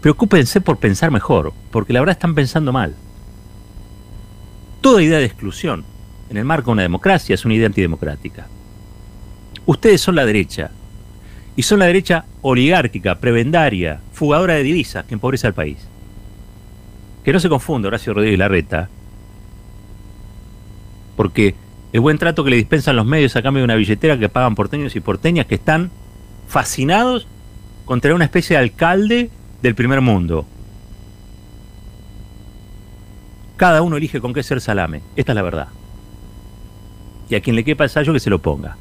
Preocúpense 0.00 0.60
por 0.60 0.78
pensar 0.78 1.10
mejor, 1.10 1.52
porque 1.72 1.92
la 1.92 1.98
verdad 1.98 2.12
están 2.12 2.36
pensando 2.36 2.72
mal. 2.72 2.94
Toda 4.80 5.02
idea 5.02 5.18
de 5.18 5.24
exclusión 5.24 5.84
en 6.30 6.36
el 6.36 6.44
marco 6.44 6.70
de 6.70 6.74
una 6.74 6.82
democracia 6.82 7.34
es 7.34 7.44
una 7.44 7.54
idea 7.54 7.66
antidemocrática. 7.66 8.46
Ustedes 9.66 10.00
son 10.00 10.14
la 10.14 10.24
derecha, 10.24 10.70
y 11.56 11.64
son 11.64 11.80
la 11.80 11.86
derecha 11.86 12.26
oligárquica, 12.40 13.16
prebendaria, 13.16 14.00
fugadora 14.12 14.54
de 14.54 14.62
divisas 14.62 15.04
que 15.06 15.14
empobrece 15.14 15.48
al 15.48 15.54
país. 15.54 15.78
Que 17.24 17.32
no 17.32 17.40
se 17.40 17.48
confunda 17.48 17.88
Horacio 17.88 18.14
Rodríguez 18.14 18.38
Larreta, 18.38 18.88
porque 21.16 21.56
el 21.92 22.00
buen 22.00 22.18
trato 22.18 22.44
que 22.44 22.50
le 22.50 22.56
dispensan 22.56 22.96
los 22.96 23.06
medios 23.06 23.34
a 23.36 23.42
cambio 23.42 23.60
de 23.60 23.64
una 23.64 23.76
billetera 23.76 24.18
que 24.18 24.28
pagan 24.28 24.54
porteños 24.54 24.94
y 24.96 25.00
porteñas 25.00 25.46
que 25.46 25.54
están 25.54 25.90
fascinados 26.46 27.26
con 27.84 28.00
tener 28.00 28.14
una 28.14 28.24
especie 28.24 28.56
de 28.56 28.62
alcalde 28.62 29.30
del 29.62 29.74
primer 29.74 30.00
mundo. 30.00 30.46
Cada 33.56 33.82
uno 33.82 33.96
elige 33.96 34.20
con 34.20 34.34
qué 34.34 34.42
ser 34.42 34.60
salame. 34.60 35.00
Esta 35.16 35.32
es 35.32 35.36
la 35.36 35.42
verdad. 35.42 35.68
Y 37.28 37.34
a 37.34 37.40
quien 37.40 37.56
le 37.56 37.64
quepa 37.64 37.84
el 37.84 37.90
sallo 37.90 38.12
que 38.12 38.20
se 38.20 38.30
lo 38.30 38.38
ponga. 38.38 38.76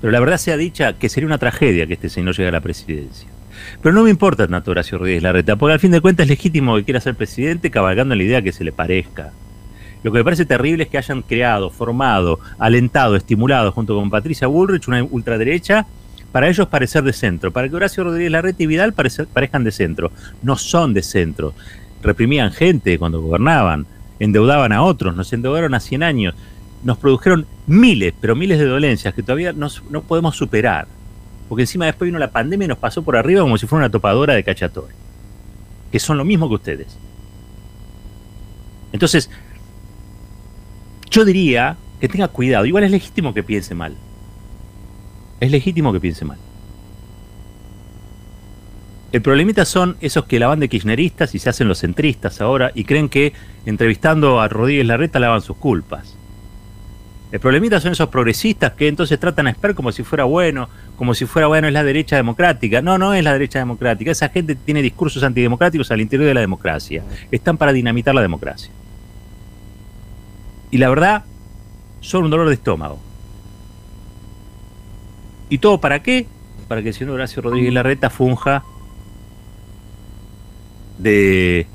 Pero 0.00 0.10
la 0.10 0.20
verdad 0.20 0.38
sea 0.38 0.56
dicha 0.56 0.94
que 0.94 1.08
sería 1.08 1.26
una 1.26 1.38
tragedia 1.38 1.86
que 1.86 1.94
este 1.94 2.08
señor 2.08 2.34
llegue 2.34 2.48
a 2.48 2.52
la 2.52 2.60
presidencia. 2.60 3.28
Pero 3.82 3.94
no 3.94 4.02
me 4.02 4.10
importa 4.10 4.48
tanto 4.48 4.70
Horacio 4.70 4.98
Rodríguez 4.98 5.22
Larreta, 5.22 5.56
porque 5.56 5.74
al 5.74 5.80
fin 5.80 5.90
de 5.90 6.00
cuentas 6.00 6.24
es 6.24 6.30
legítimo 6.30 6.76
que 6.76 6.84
quiera 6.84 7.00
ser 7.00 7.14
presidente 7.14 7.70
cabalgando 7.70 8.14
en 8.14 8.18
la 8.18 8.24
idea 8.24 8.42
que 8.42 8.52
se 8.52 8.64
le 8.64 8.72
parezca. 8.72 9.32
Lo 10.02 10.10
que 10.10 10.18
me 10.18 10.24
parece 10.24 10.46
terrible 10.46 10.84
es 10.84 10.90
que 10.90 10.98
hayan 10.98 11.22
creado, 11.22 11.70
formado, 11.70 12.40
alentado, 12.58 13.16
estimulado 13.16 13.72
junto 13.72 13.94
con 13.94 14.10
Patricia 14.10 14.46
Bullrich 14.46 14.88
una 14.88 15.04
ultraderecha 15.04 15.86
para 16.32 16.48
ellos 16.48 16.68
parecer 16.68 17.02
de 17.02 17.12
centro, 17.12 17.52
para 17.52 17.68
que 17.68 17.76
Horacio 17.76 18.04
Rodríguez 18.04 18.32
Larreta 18.32 18.62
y 18.62 18.66
Vidal 18.66 18.92
parezcan 18.92 19.64
de 19.64 19.72
centro. 19.72 20.12
No 20.42 20.56
son 20.56 20.94
de 20.94 21.02
centro. 21.02 21.54
Reprimían 22.02 22.52
gente 22.52 22.98
cuando 22.98 23.20
gobernaban, 23.20 23.86
endeudaban 24.20 24.72
a 24.72 24.82
otros, 24.82 25.14
nos 25.14 25.32
endeudaron 25.32 25.74
a 25.74 25.80
100 25.80 26.02
años, 26.02 26.34
nos 26.84 26.98
produjeron 26.98 27.46
miles, 27.66 28.14
pero 28.20 28.36
miles 28.36 28.58
de 28.58 28.66
dolencias 28.66 29.12
que 29.12 29.22
todavía 29.22 29.52
no 29.52 30.02
podemos 30.02 30.36
superar. 30.36 30.86
Porque 31.48 31.62
encima 31.62 31.86
después 31.86 32.06
vino 32.06 32.18
la 32.20 32.30
pandemia 32.30 32.66
y 32.66 32.68
nos 32.68 32.78
pasó 32.78 33.02
por 33.02 33.16
arriba 33.16 33.42
como 33.42 33.58
si 33.58 33.66
fuera 33.66 33.84
una 33.84 33.90
topadora 33.90 34.34
de 34.34 34.44
cachatores. 34.44 34.94
Que 35.90 35.98
son 35.98 36.16
lo 36.16 36.24
mismo 36.24 36.48
que 36.48 36.54
ustedes. 36.54 36.96
Entonces, 38.92 39.28
yo 41.10 41.24
diría 41.24 41.76
que 42.00 42.08
tenga 42.08 42.28
cuidado. 42.28 42.64
Igual 42.66 42.84
es 42.84 42.90
legítimo 42.90 43.34
que 43.34 43.42
piense 43.42 43.74
mal. 43.74 43.96
Es 45.40 45.50
legítimo 45.50 45.92
que 45.92 46.00
piense 46.00 46.24
mal. 46.24 46.38
El 49.12 49.22
problemita 49.22 49.64
son 49.64 49.96
esos 50.00 50.26
que 50.26 50.38
la 50.38 50.46
van 50.46 50.60
de 50.60 50.68
kirchneristas 50.68 51.34
y 51.34 51.40
se 51.40 51.50
hacen 51.50 51.66
los 51.66 51.80
centristas 51.80 52.40
ahora 52.40 52.70
y 52.74 52.84
creen 52.84 53.08
que 53.08 53.32
entrevistando 53.66 54.40
a 54.40 54.46
Rodríguez 54.46 54.86
Larreta 54.86 55.18
lavan 55.18 55.40
sus 55.40 55.56
culpas. 55.56 56.16
El 57.32 57.40
problemita 57.40 57.80
son 57.80 57.92
esos 57.92 58.08
progresistas 58.08 58.72
que 58.72 58.88
entonces 58.88 59.18
tratan 59.18 59.48
a 59.48 59.50
Esper 59.50 59.74
como 59.74 59.90
si 59.92 60.04
fuera 60.04 60.24
bueno, 60.24 60.68
como 60.96 61.14
si 61.14 61.26
fuera 61.26 61.48
bueno 61.48 61.66
es 61.66 61.72
la 61.72 61.82
derecha 61.82 62.16
democrática. 62.16 62.82
No, 62.82 62.98
no 62.98 63.14
es 63.14 63.24
la 63.24 63.32
derecha 63.32 63.58
democrática. 63.58 64.12
Esa 64.12 64.28
gente 64.28 64.54
tiene 64.54 64.82
discursos 64.82 65.22
antidemocráticos 65.22 65.90
al 65.90 66.00
interior 66.00 66.28
de 66.28 66.34
la 66.34 66.40
democracia. 66.40 67.02
Están 67.30 67.56
para 67.56 67.72
dinamitar 67.72 68.14
la 68.14 68.22
democracia. 68.22 68.70
Y 70.70 70.78
la 70.78 70.88
verdad, 70.88 71.24
son 72.00 72.24
un 72.24 72.30
dolor 72.30 72.48
de 72.48 72.54
estómago. 72.54 72.98
¿Y 75.48 75.58
todo 75.58 75.80
para 75.80 76.02
qué? 76.02 76.26
Para 76.68 76.82
que 76.82 76.88
el 76.88 76.94
señor 76.94 77.14
Horacio 77.14 77.42
Rodríguez 77.42 77.72
Larreta 77.72 78.08
funja 78.08 78.64
de 80.98 81.66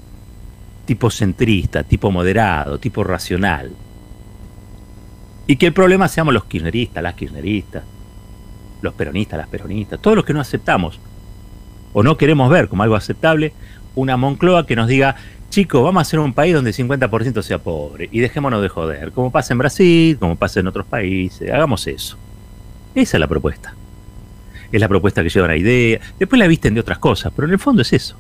tipo 0.86 1.10
centrista, 1.10 1.84
tipo 1.84 2.12
moderado, 2.12 2.80
tipo 2.80 3.04
racional. 3.04 3.72
Y 5.48 5.58
que 5.58 5.68
el 5.68 5.74
problema 5.74 6.08
seamos 6.08 6.34
los 6.34 6.46
kirchneristas, 6.46 7.04
las 7.04 7.16
kirchneristas, 7.16 7.84
los 8.82 8.94
peronistas, 8.94 9.38
las 9.38 9.48
peronistas, 9.48 10.00
todos 10.00 10.16
los 10.16 10.26
que 10.26 10.34
no 10.34 10.40
aceptamos 10.40 11.00
o 11.94 12.04
no 12.04 12.18
queremos 12.18 12.50
ver 12.50 12.70
como 12.70 12.84
algo 12.84 12.96
aceptable 12.96 13.54
una 13.96 14.18
Moncloa 14.18 14.66
que 14.66 14.76
nos 14.76 14.88
diga, 14.88 15.16
chicos, 15.50 15.84
vamos 15.84 16.00
a 16.00 16.02
hacer 16.02 16.20
un 16.20 16.34
país 16.34 16.54
donde 16.54 16.72
el 16.72 16.76
50% 16.76 17.42
sea 17.42 17.60
pobre 17.60 18.10
y 18.12 18.20
dejémonos 18.20 18.62
de 18.62 18.70
joder, 18.70 19.12
como 19.12 19.32
pasa 19.32 19.54
en 19.54 19.58
Brasil, 19.60 20.18
como 20.20 20.36
pasa 20.36 20.60
en 20.60 20.68
otros 20.68 20.86
países, 20.86 21.50
hagamos 21.52 21.88
eso. 21.88 22.18
Esa 22.94 23.18
es 23.18 23.20
la 23.20 23.28
propuesta. 23.28 23.74
Es 24.72 24.82
la 24.82 24.88
propuesta 24.88 25.24
que 25.24 25.30
lleva 25.30 25.48
la 25.48 25.58
idea, 25.58 26.00
después 26.20 26.40
la 26.40 26.48
visten 26.48 26.74
de 26.74 26.80
otras 26.80 26.98
cosas, 26.98 27.32
pero 27.36 27.48
en 27.48 27.54
el 27.54 27.60
fondo 27.60 27.82
es 27.82 27.94
eso. 27.94 28.18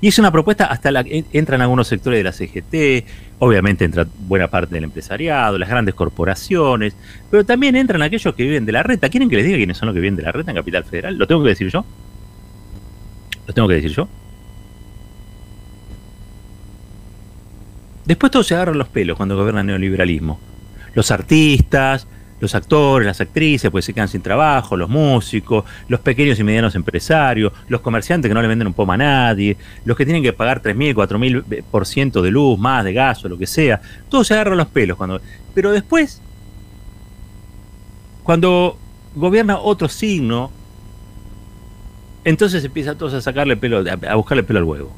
Y 0.00 0.08
es 0.08 0.18
una 0.18 0.30
propuesta 0.30 0.66
hasta 0.66 0.90
la 0.90 1.04
que 1.04 1.24
entran 1.32 1.62
algunos 1.62 1.88
sectores 1.88 2.18
de 2.18 2.24
la 2.24 2.32
CGT, 2.32 3.06
obviamente 3.38 3.84
entra 3.84 4.06
buena 4.26 4.48
parte 4.48 4.74
del 4.74 4.84
empresariado, 4.84 5.58
las 5.58 5.68
grandes 5.68 5.94
corporaciones, 5.94 6.94
pero 7.30 7.44
también 7.44 7.76
entran 7.76 8.02
aquellos 8.02 8.34
que 8.34 8.42
viven 8.42 8.66
de 8.66 8.72
la 8.72 8.82
renta. 8.82 9.08
¿Quieren 9.08 9.28
que 9.28 9.36
les 9.36 9.46
diga 9.46 9.56
quiénes 9.56 9.76
son 9.76 9.86
los 9.86 9.94
que 9.94 10.00
viven 10.00 10.16
de 10.16 10.22
la 10.22 10.32
renta 10.32 10.50
en 10.50 10.56
Capital 10.56 10.84
Federal? 10.84 11.16
¿Lo 11.16 11.26
tengo 11.26 11.42
que 11.42 11.50
decir 11.50 11.68
yo? 11.70 11.84
¿Lo 13.46 13.54
tengo 13.54 13.68
que 13.68 13.74
decir 13.74 13.90
yo? 13.92 14.08
Después 18.06 18.30
todos 18.30 18.46
se 18.46 18.54
agarran 18.54 18.78
los 18.78 18.88
pelos 18.88 19.16
cuando 19.16 19.36
gobierna 19.36 19.60
el 19.60 19.66
neoliberalismo. 19.66 20.38
Los 20.94 21.10
artistas, 21.10 22.06
los 22.38 22.54
actores, 22.54 23.06
las 23.06 23.20
actrices, 23.20 23.70
pues 23.70 23.84
se 23.84 23.92
quedan 23.92 24.08
sin 24.08 24.22
trabajo, 24.22 24.76
los 24.76 24.88
músicos, 24.88 25.64
los 25.88 26.00
pequeños 26.00 26.38
y 26.38 26.44
medianos 26.44 26.74
empresarios, 26.76 27.52
los 27.68 27.80
comerciantes 27.80 28.28
que 28.28 28.34
no 28.34 28.42
le 28.42 28.48
venden 28.48 28.68
un 28.68 28.74
pomo 28.74 28.92
a 28.92 28.96
nadie, 28.96 29.56
los 29.84 29.96
que 29.96 30.04
tienen 30.04 30.22
que 30.22 30.32
pagar 30.32 30.62
3.000, 30.62 30.94
4.000% 30.94 32.22
de 32.22 32.30
luz, 32.30 32.58
más 32.58 32.84
de 32.84 32.92
gas 32.92 33.24
o 33.24 33.28
lo 33.28 33.36
que 33.36 33.46
sea. 33.46 33.80
Todos 34.08 34.28
se 34.28 34.34
agarran 34.34 34.58
los 34.58 34.68
pelos. 34.68 34.96
cuando 34.96 35.20
Pero 35.52 35.72
después, 35.72 36.22
cuando 38.22 38.78
gobierna 39.14 39.58
otro 39.58 39.88
signo, 39.88 40.52
entonces 42.24 42.64
empieza 42.64 42.96
todos 42.96 43.14
a 43.14 43.20
sacarle 43.20 43.56
pelo, 43.56 43.84
a 44.08 44.14
buscarle 44.14 44.42
pelo 44.42 44.60
al 44.60 44.64
huevo. 44.64 44.94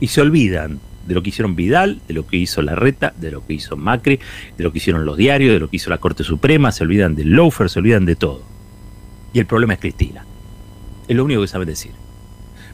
Y 0.00 0.08
se 0.08 0.20
olvidan 0.20 0.80
de 1.06 1.14
lo 1.14 1.22
que 1.22 1.30
hicieron 1.30 1.56
Vidal, 1.56 2.00
de 2.08 2.14
lo 2.14 2.26
que 2.26 2.36
hizo 2.36 2.62
Larreta, 2.62 3.12
de 3.16 3.30
lo 3.30 3.46
que 3.46 3.54
hizo 3.54 3.76
Macri, 3.76 4.20
de 4.56 4.64
lo 4.64 4.72
que 4.72 4.78
hicieron 4.78 5.04
los 5.04 5.16
diarios, 5.16 5.52
de 5.52 5.60
lo 5.60 5.68
que 5.68 5.76
hizo 5.76 5.90
la 5.90 5.98
Corte 5.98 6.24
Suprema, 6.24 6.72
se 6.72 6.84
olvidan 6.84 7.14
del 7.14 7.30
loafer, 7.30 7.68
se 7.68 7.78
olvidan 7.78 8.04
de 8.04 8.16
todo. 8.16 8.42
Y 9.32 9.40
el 9.40 9.46
problema 9.46 9.74
es 9.74 9.80
Cristina. 9.80 10.24
Es 11.08 11.16
lo 11.16 11.24
único 11.24 11.42
que 11.42 11.48
saben 11.48 11.68
decir. 11.68 11.92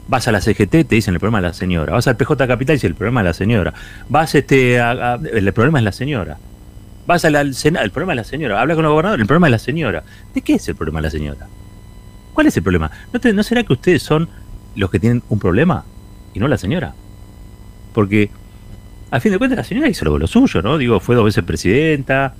Vas 0.07 0.27
a 0.27 0.31
la 0.31 0.41
CGT, 0.41 0.69
te 0.69 0.95
dicen 0.95 1.13
el 1.13 1.19
problema 1.19 1.39
es 1.39 1.43
la 1.43 1.53
señora. 1.53 1.93
Vas 1.93 2.07
al 2.07 2.17
PJ 2.17 2.47
Capital 2.47 2.75
dicen 2.75 2.91
el 2.91 2.95
problema 2.95 3.21
es 3.21 3.25
la 3.25 3.33
señora. 3.33 3.73
Vas 4.09 4.35
este, 4.35 4.77
el 4.77 5.53
problema 5.53 5.79
es 5.79 5.85
la 5.85 5.91
señora. 5.91 6.37
Vas 7.07 7.25
al 7.25 7.55
Senado, 7.55 7.85
el 7.85 7.91
problema 7.91 8.13
es 8.13 8.17
la 8.17 8.23
señora. 8.23 8.61
Habla 8.61 8.75
con 8.75 8.85
el 8.85 8.91
gobernador, 8.91 9.19
el 9.19 9.25
problema 9.25 9.47
es 9.47 9.51
la 9.51 9.59
señora. 9.59 10.03
¿De 10.33 10.41
qué 10.41 10.53
es 10.53 10.67
el 10.69 10.75
problema 10.75 10.99
de 10.99 11.03
la 11.03 11.11
señora? 11.11 11.47
¿Cuál 12.33 12.47
es 12.47 12.57
el 12.57 12.63
problema? 12.63 12.91
¿No, 13.11 13.33
¿No 13.33 13.43
será 13.43 13.63
que 13.63 13.73
ustedes 13.73 14.03
son 14.03 14.29
los 14.75 14.89
que 14.89 14.99
tienen 14.99 15.23
un 15.29 15.39
problema 15.39 15.83
y 16.33 16.39
no 16.39 16.47
la 16.47 16.57
señora? 16.57 16.93
Porque, 17.93 18.29
a 19.09 19.19
fin 19.19 19.31
de 19.31 19.37
cuentas, 19.37 19.57
la 19.57 19.63
señora 19.63 19.89
hizo 19.89 20.05
lo, 20.05 20.27
suyo, 20.27 20.61
¿no? 20.61 20.77
Digo, 20.77 20.99
fue 20.99 21.15
dos 21.15 21.25
veces 21.25 21.43
presidenta, 21.43 22.35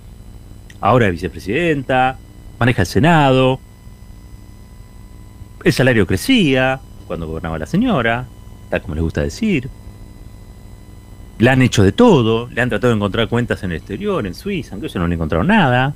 ahora 0.80 1.08
es 1.08 1.14
vicepresidenta, 1.14 2.18
maneja 2.60 2.82
el 2.82 2.88
Senado, 2.88 3.60
el 5.64 5.74
salario 5.74 6.08
crecía 6.08 6.80
cuando 7.08 7.28
gobernaba 7.28 7.60
la 7.60 7.66
señora, 7.66 8.26
tal 8.70 8.82
como 8.82 8.96
le 8.96 9.02
gusta 9.02 9.22
decir. 9.22 9.70
Le 11.40 11.50
han 11.50 11.62
hecho 11.62 11.84
de 11.84 11.92
todo, 11.92 12.50
le 12.50 12.62
han 12.62 12.70
tratado 12.70 12.94
de 12.94 12.98
encontrar 12.98 13.28
cuentas 13.28 13.64
en 13.64 13.72
el 13.72 13.78
exterior, 13.78 14.26
en 14.26 14.34
Suiza, 14.34 14.76
aunque 14.76 14.88
no 14.98 15.08
le 15.08 15.16
encontraron 15.16 15.48
nada. 15.48 15.94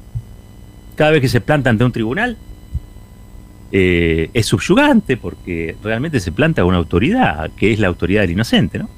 Cada 0.96 1.12
vez 1.12 1.22
que 1.22 1.30
se 1.30 1.42
planta 1.42 1.70
ante 1.70 1.84
un 1.84 1.92
tribunal, 1.92 2.38
eh, 3.72 4.30
es 4.34 4.46
subyugante 4.46 5.18
porque 5.18 5.76
realmente 5.84 6.20
se 6.20 6.32
planta 6.32 6.66
una 6.66 6.78
autoridad, 6.78 7.52
que 7.58 7.74
es 7.74 7.80
la 7.80 7.88
autoridad 7.88 8.22
del 8.22 8.32
inocente, 8.32 8.80
¿no? 8.80 8.90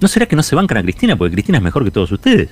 ¿No 0.00 0.08
será 0.08 0.26
que 0.26 0.36
no 0.36 0.42
se 0.42 0.56
bancan 0.56 0.78
a 0.78 0.82
Cristina 0.82 1.16
porque 1.16 1.32
Cristina 1.32 1.58
es 1.58 1.64
mejor 1.64 1.84
que 1.84 1.90
todos 1.90 2.10
ustedes? 2.10 2.50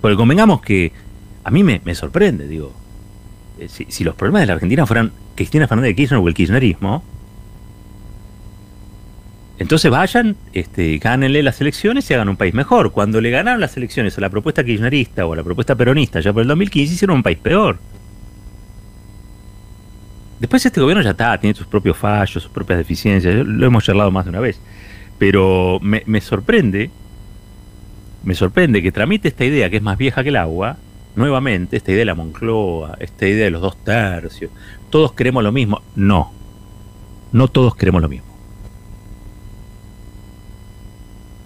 Porque 0.00 0.16
convengamos 0.16 0.60
que 0.60 0.92
a 1.44 1.50
mí 1.50 1.62
me, 1.62 1.94
sorprende, 1.94 2.48
digo, 2.48 2.72
eh, 3.58 3.68
si, 3.68 4.04
los 4.04 4.16
problemas 4.16 4.42
de 4.42 4.46
la 4.46 4.54
Argentina 4.54 4.86
fueran 4.86 5.12
Cristina 5.36 5.68
Fernández 5.68 5.90
de 5.90 5.96
Kirchner 5.96 6.20
o 6.20 6.28
el 6.28 6.34
kirchnerismo, 6.34 7.04
entonces 9.58 9.90
vayan, 9.92 10.36
este, 10.52 10.98
gánenle 10.98 11.42
las 11.44 11.60
elecciones 11.60 12.10
y 12.10 12.14
hagan 12.14 12.28
un 12.28 12.36
país 12.36 12.52
mejor. 12.52 12.90
Cuando 12.90 13.20
le 13.20 13.30
ganaron 13.30 13.60
las 13.60 13.76
elecciones 13.76 14.18
a 14.18 14.20
la 14.20 14.28
propuesta 14.28 14.64
kirchnerista 14.64 15.24
o 15.24 15.34
a 15.34 15.36
la 15.36 15.44
propuesta 15.44 15.76
peronista 15.76 16.18
ya 16.18 16.32
por 16.32 16.42
el 16.42 16.48
2015, 16.48 16.94
hicieron 16.94 17.18
un 17.18 17.22
país 17.22 17.38
peor. 17.38 17.78
Después 20.42 20.66
este 20.66 20.80
gobierno 20.80 21.04
ya 21.04 21.10
está, 21.10 21.38
tiene 21.38 21.54
sus 21.54 21.68
propios 21.68 21.96
fallos, 21.96 22.42
sus 22.42 22.50
propias 22.50 22.76
deficiencias, 22.76 23.46
lo 23.46 23.64
hemos 23.64 23.84
charlado 23.84 24.10
más 24.10 24.24
de 24.24 24.30
una 24.30 24.40
vez. 24.40 24.60
Pero 25.16 25.78
me, 25.80 26.20
sorprende, 26.20 26.90
me 28.24 28.34
sorprende 28.34 28.82
que 28.82 28.90
tramite 28.90 29.28
esta 29.28 29.44
idea 29.44 29.70
que 29.70 29.76
es 29.76 29.82
más 29.84 29.96
vieja 29.96 30.24
que 30.24 30.30
el 30.30 30.36
agua, 30.36 30.78
nuevamente, 31.14 31.76
esta 31.76 31.92
idea 31.92 32.00
de 32.00 32.06
la 32.06 32.16
Moncloa, 32.16 32.96
esta 32.98 33.28
idea 33.28 33.44
de 33.44 33.52
los 33.52 33.62
dos 33.62 33.76
tercios, 33.84 34.50
todos 34.90 35.12
queremos 35.12 35.44
lo 35.44 35.52
mismo. 35.52 35.80
No, 35.94 36.32
no 37.30 37.46
todos 37.46 37.76
queremos 37.76 38.02
lo 38.02 38.08
mismo. 38.08 38.26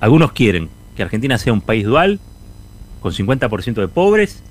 Algunos 0.00 0.32
quieren 0.32 0.70
que 0.96 1.02
Argentina 1.02 1.37
sea 1.37 1.52
un 1.52 1.61
país 1.61 1.85
dual, 1.85 2.18
con 3.00 3.12
50% 3.12 3.74
de 3.74 3.88
pobres, 3.88 4.42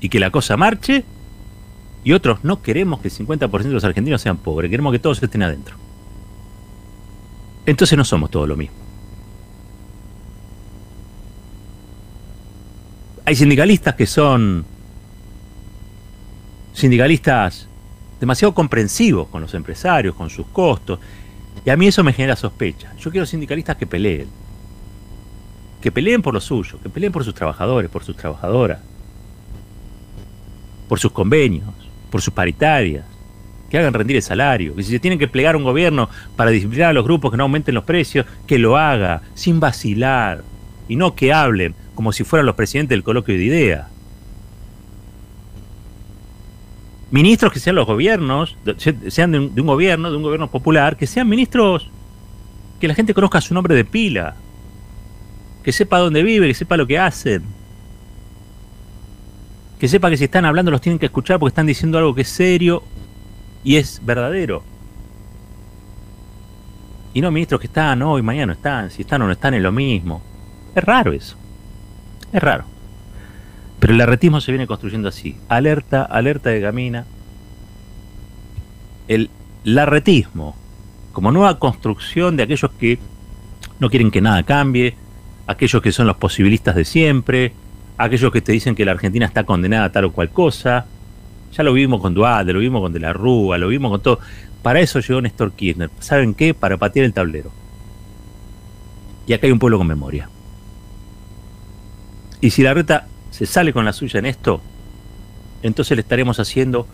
y 0.00 0.08
que 0.08 0.18
la 0.18 0.32
cosa 0.32 0.56
marche, 0.56 1.04
y 2.04 2.12
otros 2.12 2.44
no 2.44 2.60
queremos 2.60 3.00
que 3.00 3.08
el 3.08 3.14
50% 3.14 3.62
de 3.62 3.70
los 3.70 3.84
argentinos 3.84 4.20
sean 4.20 4.36
pobres, 4.36 4.70
queremos 4.70 4.92
que 4.92 4.98
todos 4.98 5.22
estén 5.22 5.42
adentro. 5.42 5.76
Entonces 7.64 7.96
no 7.96 8.04
somos 8.04 8.30
todos 8.30 8.46
lo 8.46 8.56
mismo. 8.56 8.76
Hay 13.24 13.34
sindicalistas 13.34 13.94
que 13.94 14.06
son 14.06 14.66
sindicalistas 16.74 17.68
demasiado 18.20 18.52
comprensivos 18.52 19.28
con 19.28 19.40
los 19.40 19.54
empresarios, 19.54 20.14
con 20.14 20.28
sus 20.28 20.46
costos, 20.48 20.98
y 21.64 21.70
a 21.70 21.76
mí 21.76 21.86
eso 21.86 22.04
me 22.04 22.12
genera 22.12 22.36
sospecha. 22.36 22.92
Yo 22.98 23.10
quiero 23.10 23.24
sindicalistas 23.24 23.76
que 23.76 23.86
peleen, 23.86 24.28
que 25.80 25.90
peleen 25.90 26.20
por 26.20 26.34
lo 26.34 26.40
suyo, 26.40 26.78
que 26.82 26.90
peleen 26.90 27.12
por 27.12 27.24
sus 27.24 27.34
trabajadores, 27.34 27.90
por 27.90 28.04
sus 28.04 28.14
trabajadoras, 28.14 28.80
por 30.86 30.98
sus 30.98 31.12
convenios, 31.12 31.83
por 32.14 32.22
sus 32.22 32.32
paritarias, 32.32 33.04
que 33.68 33.76
hagan 33.76 33.92
rendir 33.92 34.14
el 34.14 34.22
salario, 34.22 34.76
que 34.76 34.84
si 34.84 34.92
se 34.92 35.00
tienen 35.00 35.18
que 35.18 35.26
plegar 35.26 35.56
un 35.56 35.64
gobierno 35.64 36.08
para 36.36 36.52
disciplinar 36.52 36.90
a 36.90 36.92
los 36.92 37.02
grupos 37.02 37.32
que 37.32 37.36
no 37.36 37.42
aumenten 37.42 37.74
los 37.74 37.82
precios, 37.82 38.24
que 38.46 38.56
lo 38.56 38.76
haga, 38.76 39.22
sin 39.34 39.58
vacilar, 39.58 40.44
y 40.86 40.94
no 40.94 41.16
que 41.16 41.32
hablen 41.32 41.74
como 41.96 42.12
si 42.12 42.22
fueran 42.22 42.46
los 42.46 42.54
presidentes 42.54 42.90
del 42.90 43.02
coloquio 43.02 43.36
de 43.36 43.42
ideas. 43.42 43.88
Ministros 47.10 47.52
que 47.52 47.58
sean 47.58 47.74
los 47.74 47.86
gobiernos, 47.88 48.56
sean 49.08 49.32
de 49.32 49.40
un, 49.40 49.52
de 49.52 49.60
un 49.60 49.66
gobierno, 49.66 50.08
de 50.12 50.16
un 50.16 50.22
gobierno 50.22 50.48
popular, 50.52 50.96
que 50.96 51.08
sean 51.08 51.28
ministros. 51.28 51.90
Que 52.80 52.86
la 52.86 52.94
gente 52.94 53.12
conozca 53.12 53.40
su 53.40 53.54
nombre 53.54 53.74
de 53.74 53.84
pila, 53.84 54.36
que 55.64 55.72
sepa 55.72 55.98
dónde 55.98 56.22
vive, 56.22 56.46
que 56.46 56.54
sepa 56.54 56.76
lo 56.76 56.86
que 56.86 56.96
hacen 56.96 57.42
que 59.84 59.88
sepa 59.88 60.08
que 60.08 60.16
si 60.16 60.24
están 60.24 60.46
hablando 60.46 60.70
los 60.70 60.80
tienen 60.80 60.98
que 60.98 61.04
escuchar 61.04 61.38
porque 61.38 61.50
están 61.50 61.66
diciendo 61.66 61.98
algo 61.98 62.14
que 62.14 62.22
es 62.22 62.28
serio 62.30 62.82
y 63.62 63.76
es 63.76 64.00
verdadero. 64.02 64.62
Y 67.12 67.20
no 67.20 67.30
ministros 67.30 67.60
que 67.60 67.66
están 67.66 68.00
hoy, 68.00 68.22
mañana 68.22 68.46
no 68.46 68.52
están, 68.54 68.90
si 68.90 69.02
están 69.02 69.20
o 69.20 69.26
no 69.26 69.32
están 69.32 69.52
es 69.52 69.60
lo 69.60 69.72
mismo. 69.72 70.22
Es 70.74 70.82
raro 70.82 71.12
eso. 71.12 71.36
Es 72.32 72.42
raro. 72.42 72.64
Pero 73.78 73.92
el 73.92 74.00
arretismo 74.00 74.40
se 74.40 74.52
viene 74.52 74.66
construyendo 74.66 75.10
así. 75.10 75.36
Alerta, 75.50 76.02
alerta 76.02 76.48
de 76.48 76.60
Gamina. 76.60 77.04
El 79.06 79.28
larretismo, 79.64 80.56
como 81.12 81.30
nueva 81.30 81.58
construcción 81.58 82.38
de 82.38 82.44
aquellos 82.44 82.70
que 82.70 82.98
no 83.80 83.90
quieren 83.90 84.10
que 84.10 84.22
nada 84.22 84.44
cambie, 84.44 84.94
aquellos 85.46 85.82
que 85.82 85.92
son 85.92 86.06
los 86.06 86.16
posibilistas 86.16 86.74
de 86.74 86.86
siempre, 86.86 87.52
aquellos 87.96 88.32
que 88.32 88.40
te 88.40 88.52
dicen 88.52 88.74
que 88.74 88.84
la 88.84 88.92
Argentina 88.92 89.26
está 89.26 89.44
condenada 89.44 89.84
a 89.84 89.92
tal 89.92 90.06
o 90.06 90.12
cual 90.12 90.30
cosa. 90.30 90.86
Ya 91.52 91.62
lo 91.62 91.72
vimos 91.72 92.00
con 92.00 92.14
Duarte, 92.14 92.52
lo 92.52 92.58
vimos 92.58 92.80
con 92.82 92.92
De 92.92 93.00
la 93.00 93.12
Rúa, 93.12 93.58
lo 93.58 93.68
vimos 93.68 93.90
con 93.90 94.00
todo. 94.00 94.18
Para 94.62 94.80
eso 94.80 95.00
llegó 95.00 95.20
Néstor 95.20 95.52
Kirchner. 95.52 95.90
¿Saben 96.00 96.34
qué? 96.34 96.54
Para 96.54 96.76
patear 96.76 97.06
el 97.06 97.12
tablero. 97.12 97.52
Y 99.26 99.32
acá 99.32 99.46
hay 99.46 99.52
un 99.52 99.58
pueblo 99.58 99.78
con 99.78 99.86
memoria. 99.86 100.28
Y 102.40 102.50
si 102.50 102.62
la 102.62 102.74
reta 102.74 103.06
se 103.30 103.46
sale 103.46 103.72
con 103.72 103.84
la 103.84 103.92
suya 103.92 104.18
en 104.18 104.26
esto, 104.26 104.60
entonces 105.62 105.96
le 105.96 106.02
estaremos 106.02 106.40
haciendo 106.40 106.86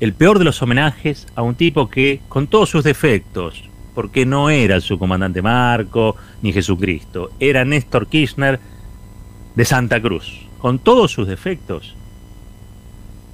el 0.00 0.14
peor 0.14 0.38
de 0.38 0.44
los 0.44 0.60
homenajes 0.62 1.26
a 1.34 1.42
un 1.42 1.54
tipo 1.54 1.88
que, 1.88 2.20
con 2.28 2.46
todos 2.46 2.70
sus 2.70 2.84
defectos, 2.84 3.68
porque 3.94 4.26
no 4.26 4.50
era 4.50 4.80
su 4.80 4.98
comandante 4.98 5.42
Marco 5.42 6.16
ni 6.42 6.52
Jesucristo, 6.52 7.30
era 7.38 7.64
Néstor 7.64 8.06
Kirchner 8.06 8.58
de 9.54 9.64
Santa 9.64 10.00
Cruz, 10.00 10.46
con 10.58 10.78
todos 10.78 11.12
sus 11.12 11.28
defectos, 11.28 11.94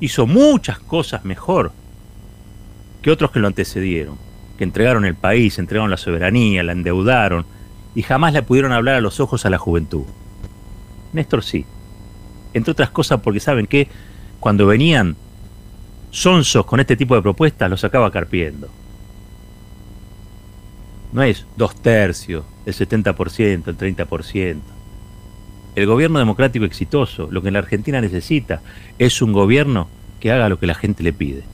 hizo 0.01 0.27
muchas 0.27 0.79
cosas 0.79 1.25
mejor 1.25 1.73
que 3.03 3.11
otros 3.11 3.31
que 3.31 3.41
lo 3.41 3.47
antecedieron, 3.47 4.19
que 4.59 4.65
entregaron 4.65 5.05
el 5.05 5.15
país, 5.15 5.59
entregaron 5.59 5.91
la 5.91 5.97
soberanía, 5.97 6.63
la 6.63 6.73
endeudaron 6.73 7.47
y 7.95 8.03
jamás 8.03 8.33
le 8.33 8.43
pudieron 8.43 8.73
hablar 8.73 8.97
a 8.97 9.01
los 9.01 9.21
ojos 9.21 9.47
a 9.47 9.51
la 9.51 9.59
juventud. 9.59 10.05
Néstor 11.13 11.43
sí, 11.43 11.65
entre 12.53 12.73
otras 12.73 12.91
cosas 12.91 13.21
porque 13.21 13.41
saben 13.41 13.67
que 13.67 13.89
cuando 14.39 14.67
venían 14.67 15.17
sonsos 16.11 16.67
con 16.67 16.81
este 16.81 16.97
tipo 16.97 17.15
de 17.15 17.23
propuestas 17.23 17.71
los 17.71 17.85
acaba 17.85 18.11
carpiendo. 18.11 18.69
No 21.13 21.23
es 21.23 21.47
dos 21.57 21.75
tercios, 21.81 22.45
el 22.67 22.75
70%, 22.75 23.67
el 23.67 23.77
30%. 23.79 24.61
El 25.75 25.87
gobierno 25.87 26.19
democrático 26.19 26.65
exitoso, 26.65 27.29
lo 27.31 27.43
que 27.43 27.51
la 27.51 27.61
Argentina 27.61 28.01
necesita, 28.01 28.61
es 28.99 29.23
un 29.23 29.33
gobierno 29.33 29.89
que 30.19 30.33
haga 30.33 30.49
lo 30.49 30.59
que 30.59 30.67
la 30.67 30.75
gente 30.75 31.03
le 31.03 31.13
pide. 31.13 31.45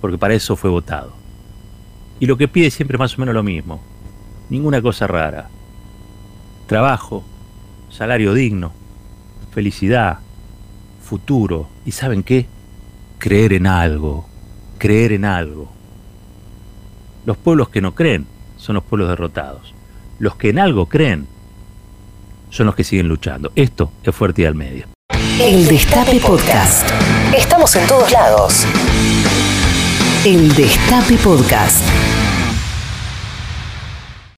Porque 0.00 0.18
para 0.18 0.34
eso 0.34 0.56
fue 0.56 0.70
votado. 0.70 1.12
Y 2.20 2.26
lo 2.26 2.36
que 2.36 2.48
pide 2.48 2.70
siempre 2.70 2.98
más 2.98 3.16
o 3.16 3.20
menos 3.20 3.34
lo 3.34 3.42
mismo. 3.42 3.80
Ninguna 4.48 4.80
cosa 4.80 5.06
rara. 5.06 5.48
Trabajo, 6.66 7.24
salario 7.90 8.32
digno, 8.32 8.72
felicidad, 9.52 10.18
futuro. 11.02 11.68
¿Y 11.84 11.92
saben 11.92 12.22
qué? 12.22 12.46
Creer 13.18 13.52
en 13.52 13.66
algo. 13.66 14.26
Creer 14.78 15.12
en 15.12 15.24
algo. 15.24 15.70
Los 17.26 17.36
pueblos 17.36 17.68
que 17.68 17.82
no 17.82 17.94
creen 17.94 18.26
son 18.56 18.76
los 18.76 18.84
pueblos 18.84 19.08
derrotados. 19.08 19.74
Los 20.18 20.36
que 20.36 20.50
en 20.50 20.58
algo 20.58 20.86
creen 20.86 21.26
son 22.50 22.66
los 22.66 22.74
que 22.74 22.84
siguen 22.84 23.08
luchando. 23.08 23.52
Esto 23.54 23.92
es 24.02 24.14
Fuerte 24.14 24.42
y 24.42 24.44
al 24.44 24.54
Medio. 24.54 24.86
El 25.40 25.66
Destape 25.66 26.20
Podcast. 26.20 26.88
Estamos 27.36 27.74
en 27.76 27.86
todos 27.86 28.10
lados. 28.10 28.66
El 30.24 30.54
Destape 30.54 31.16
Podcast. 31.16 31.82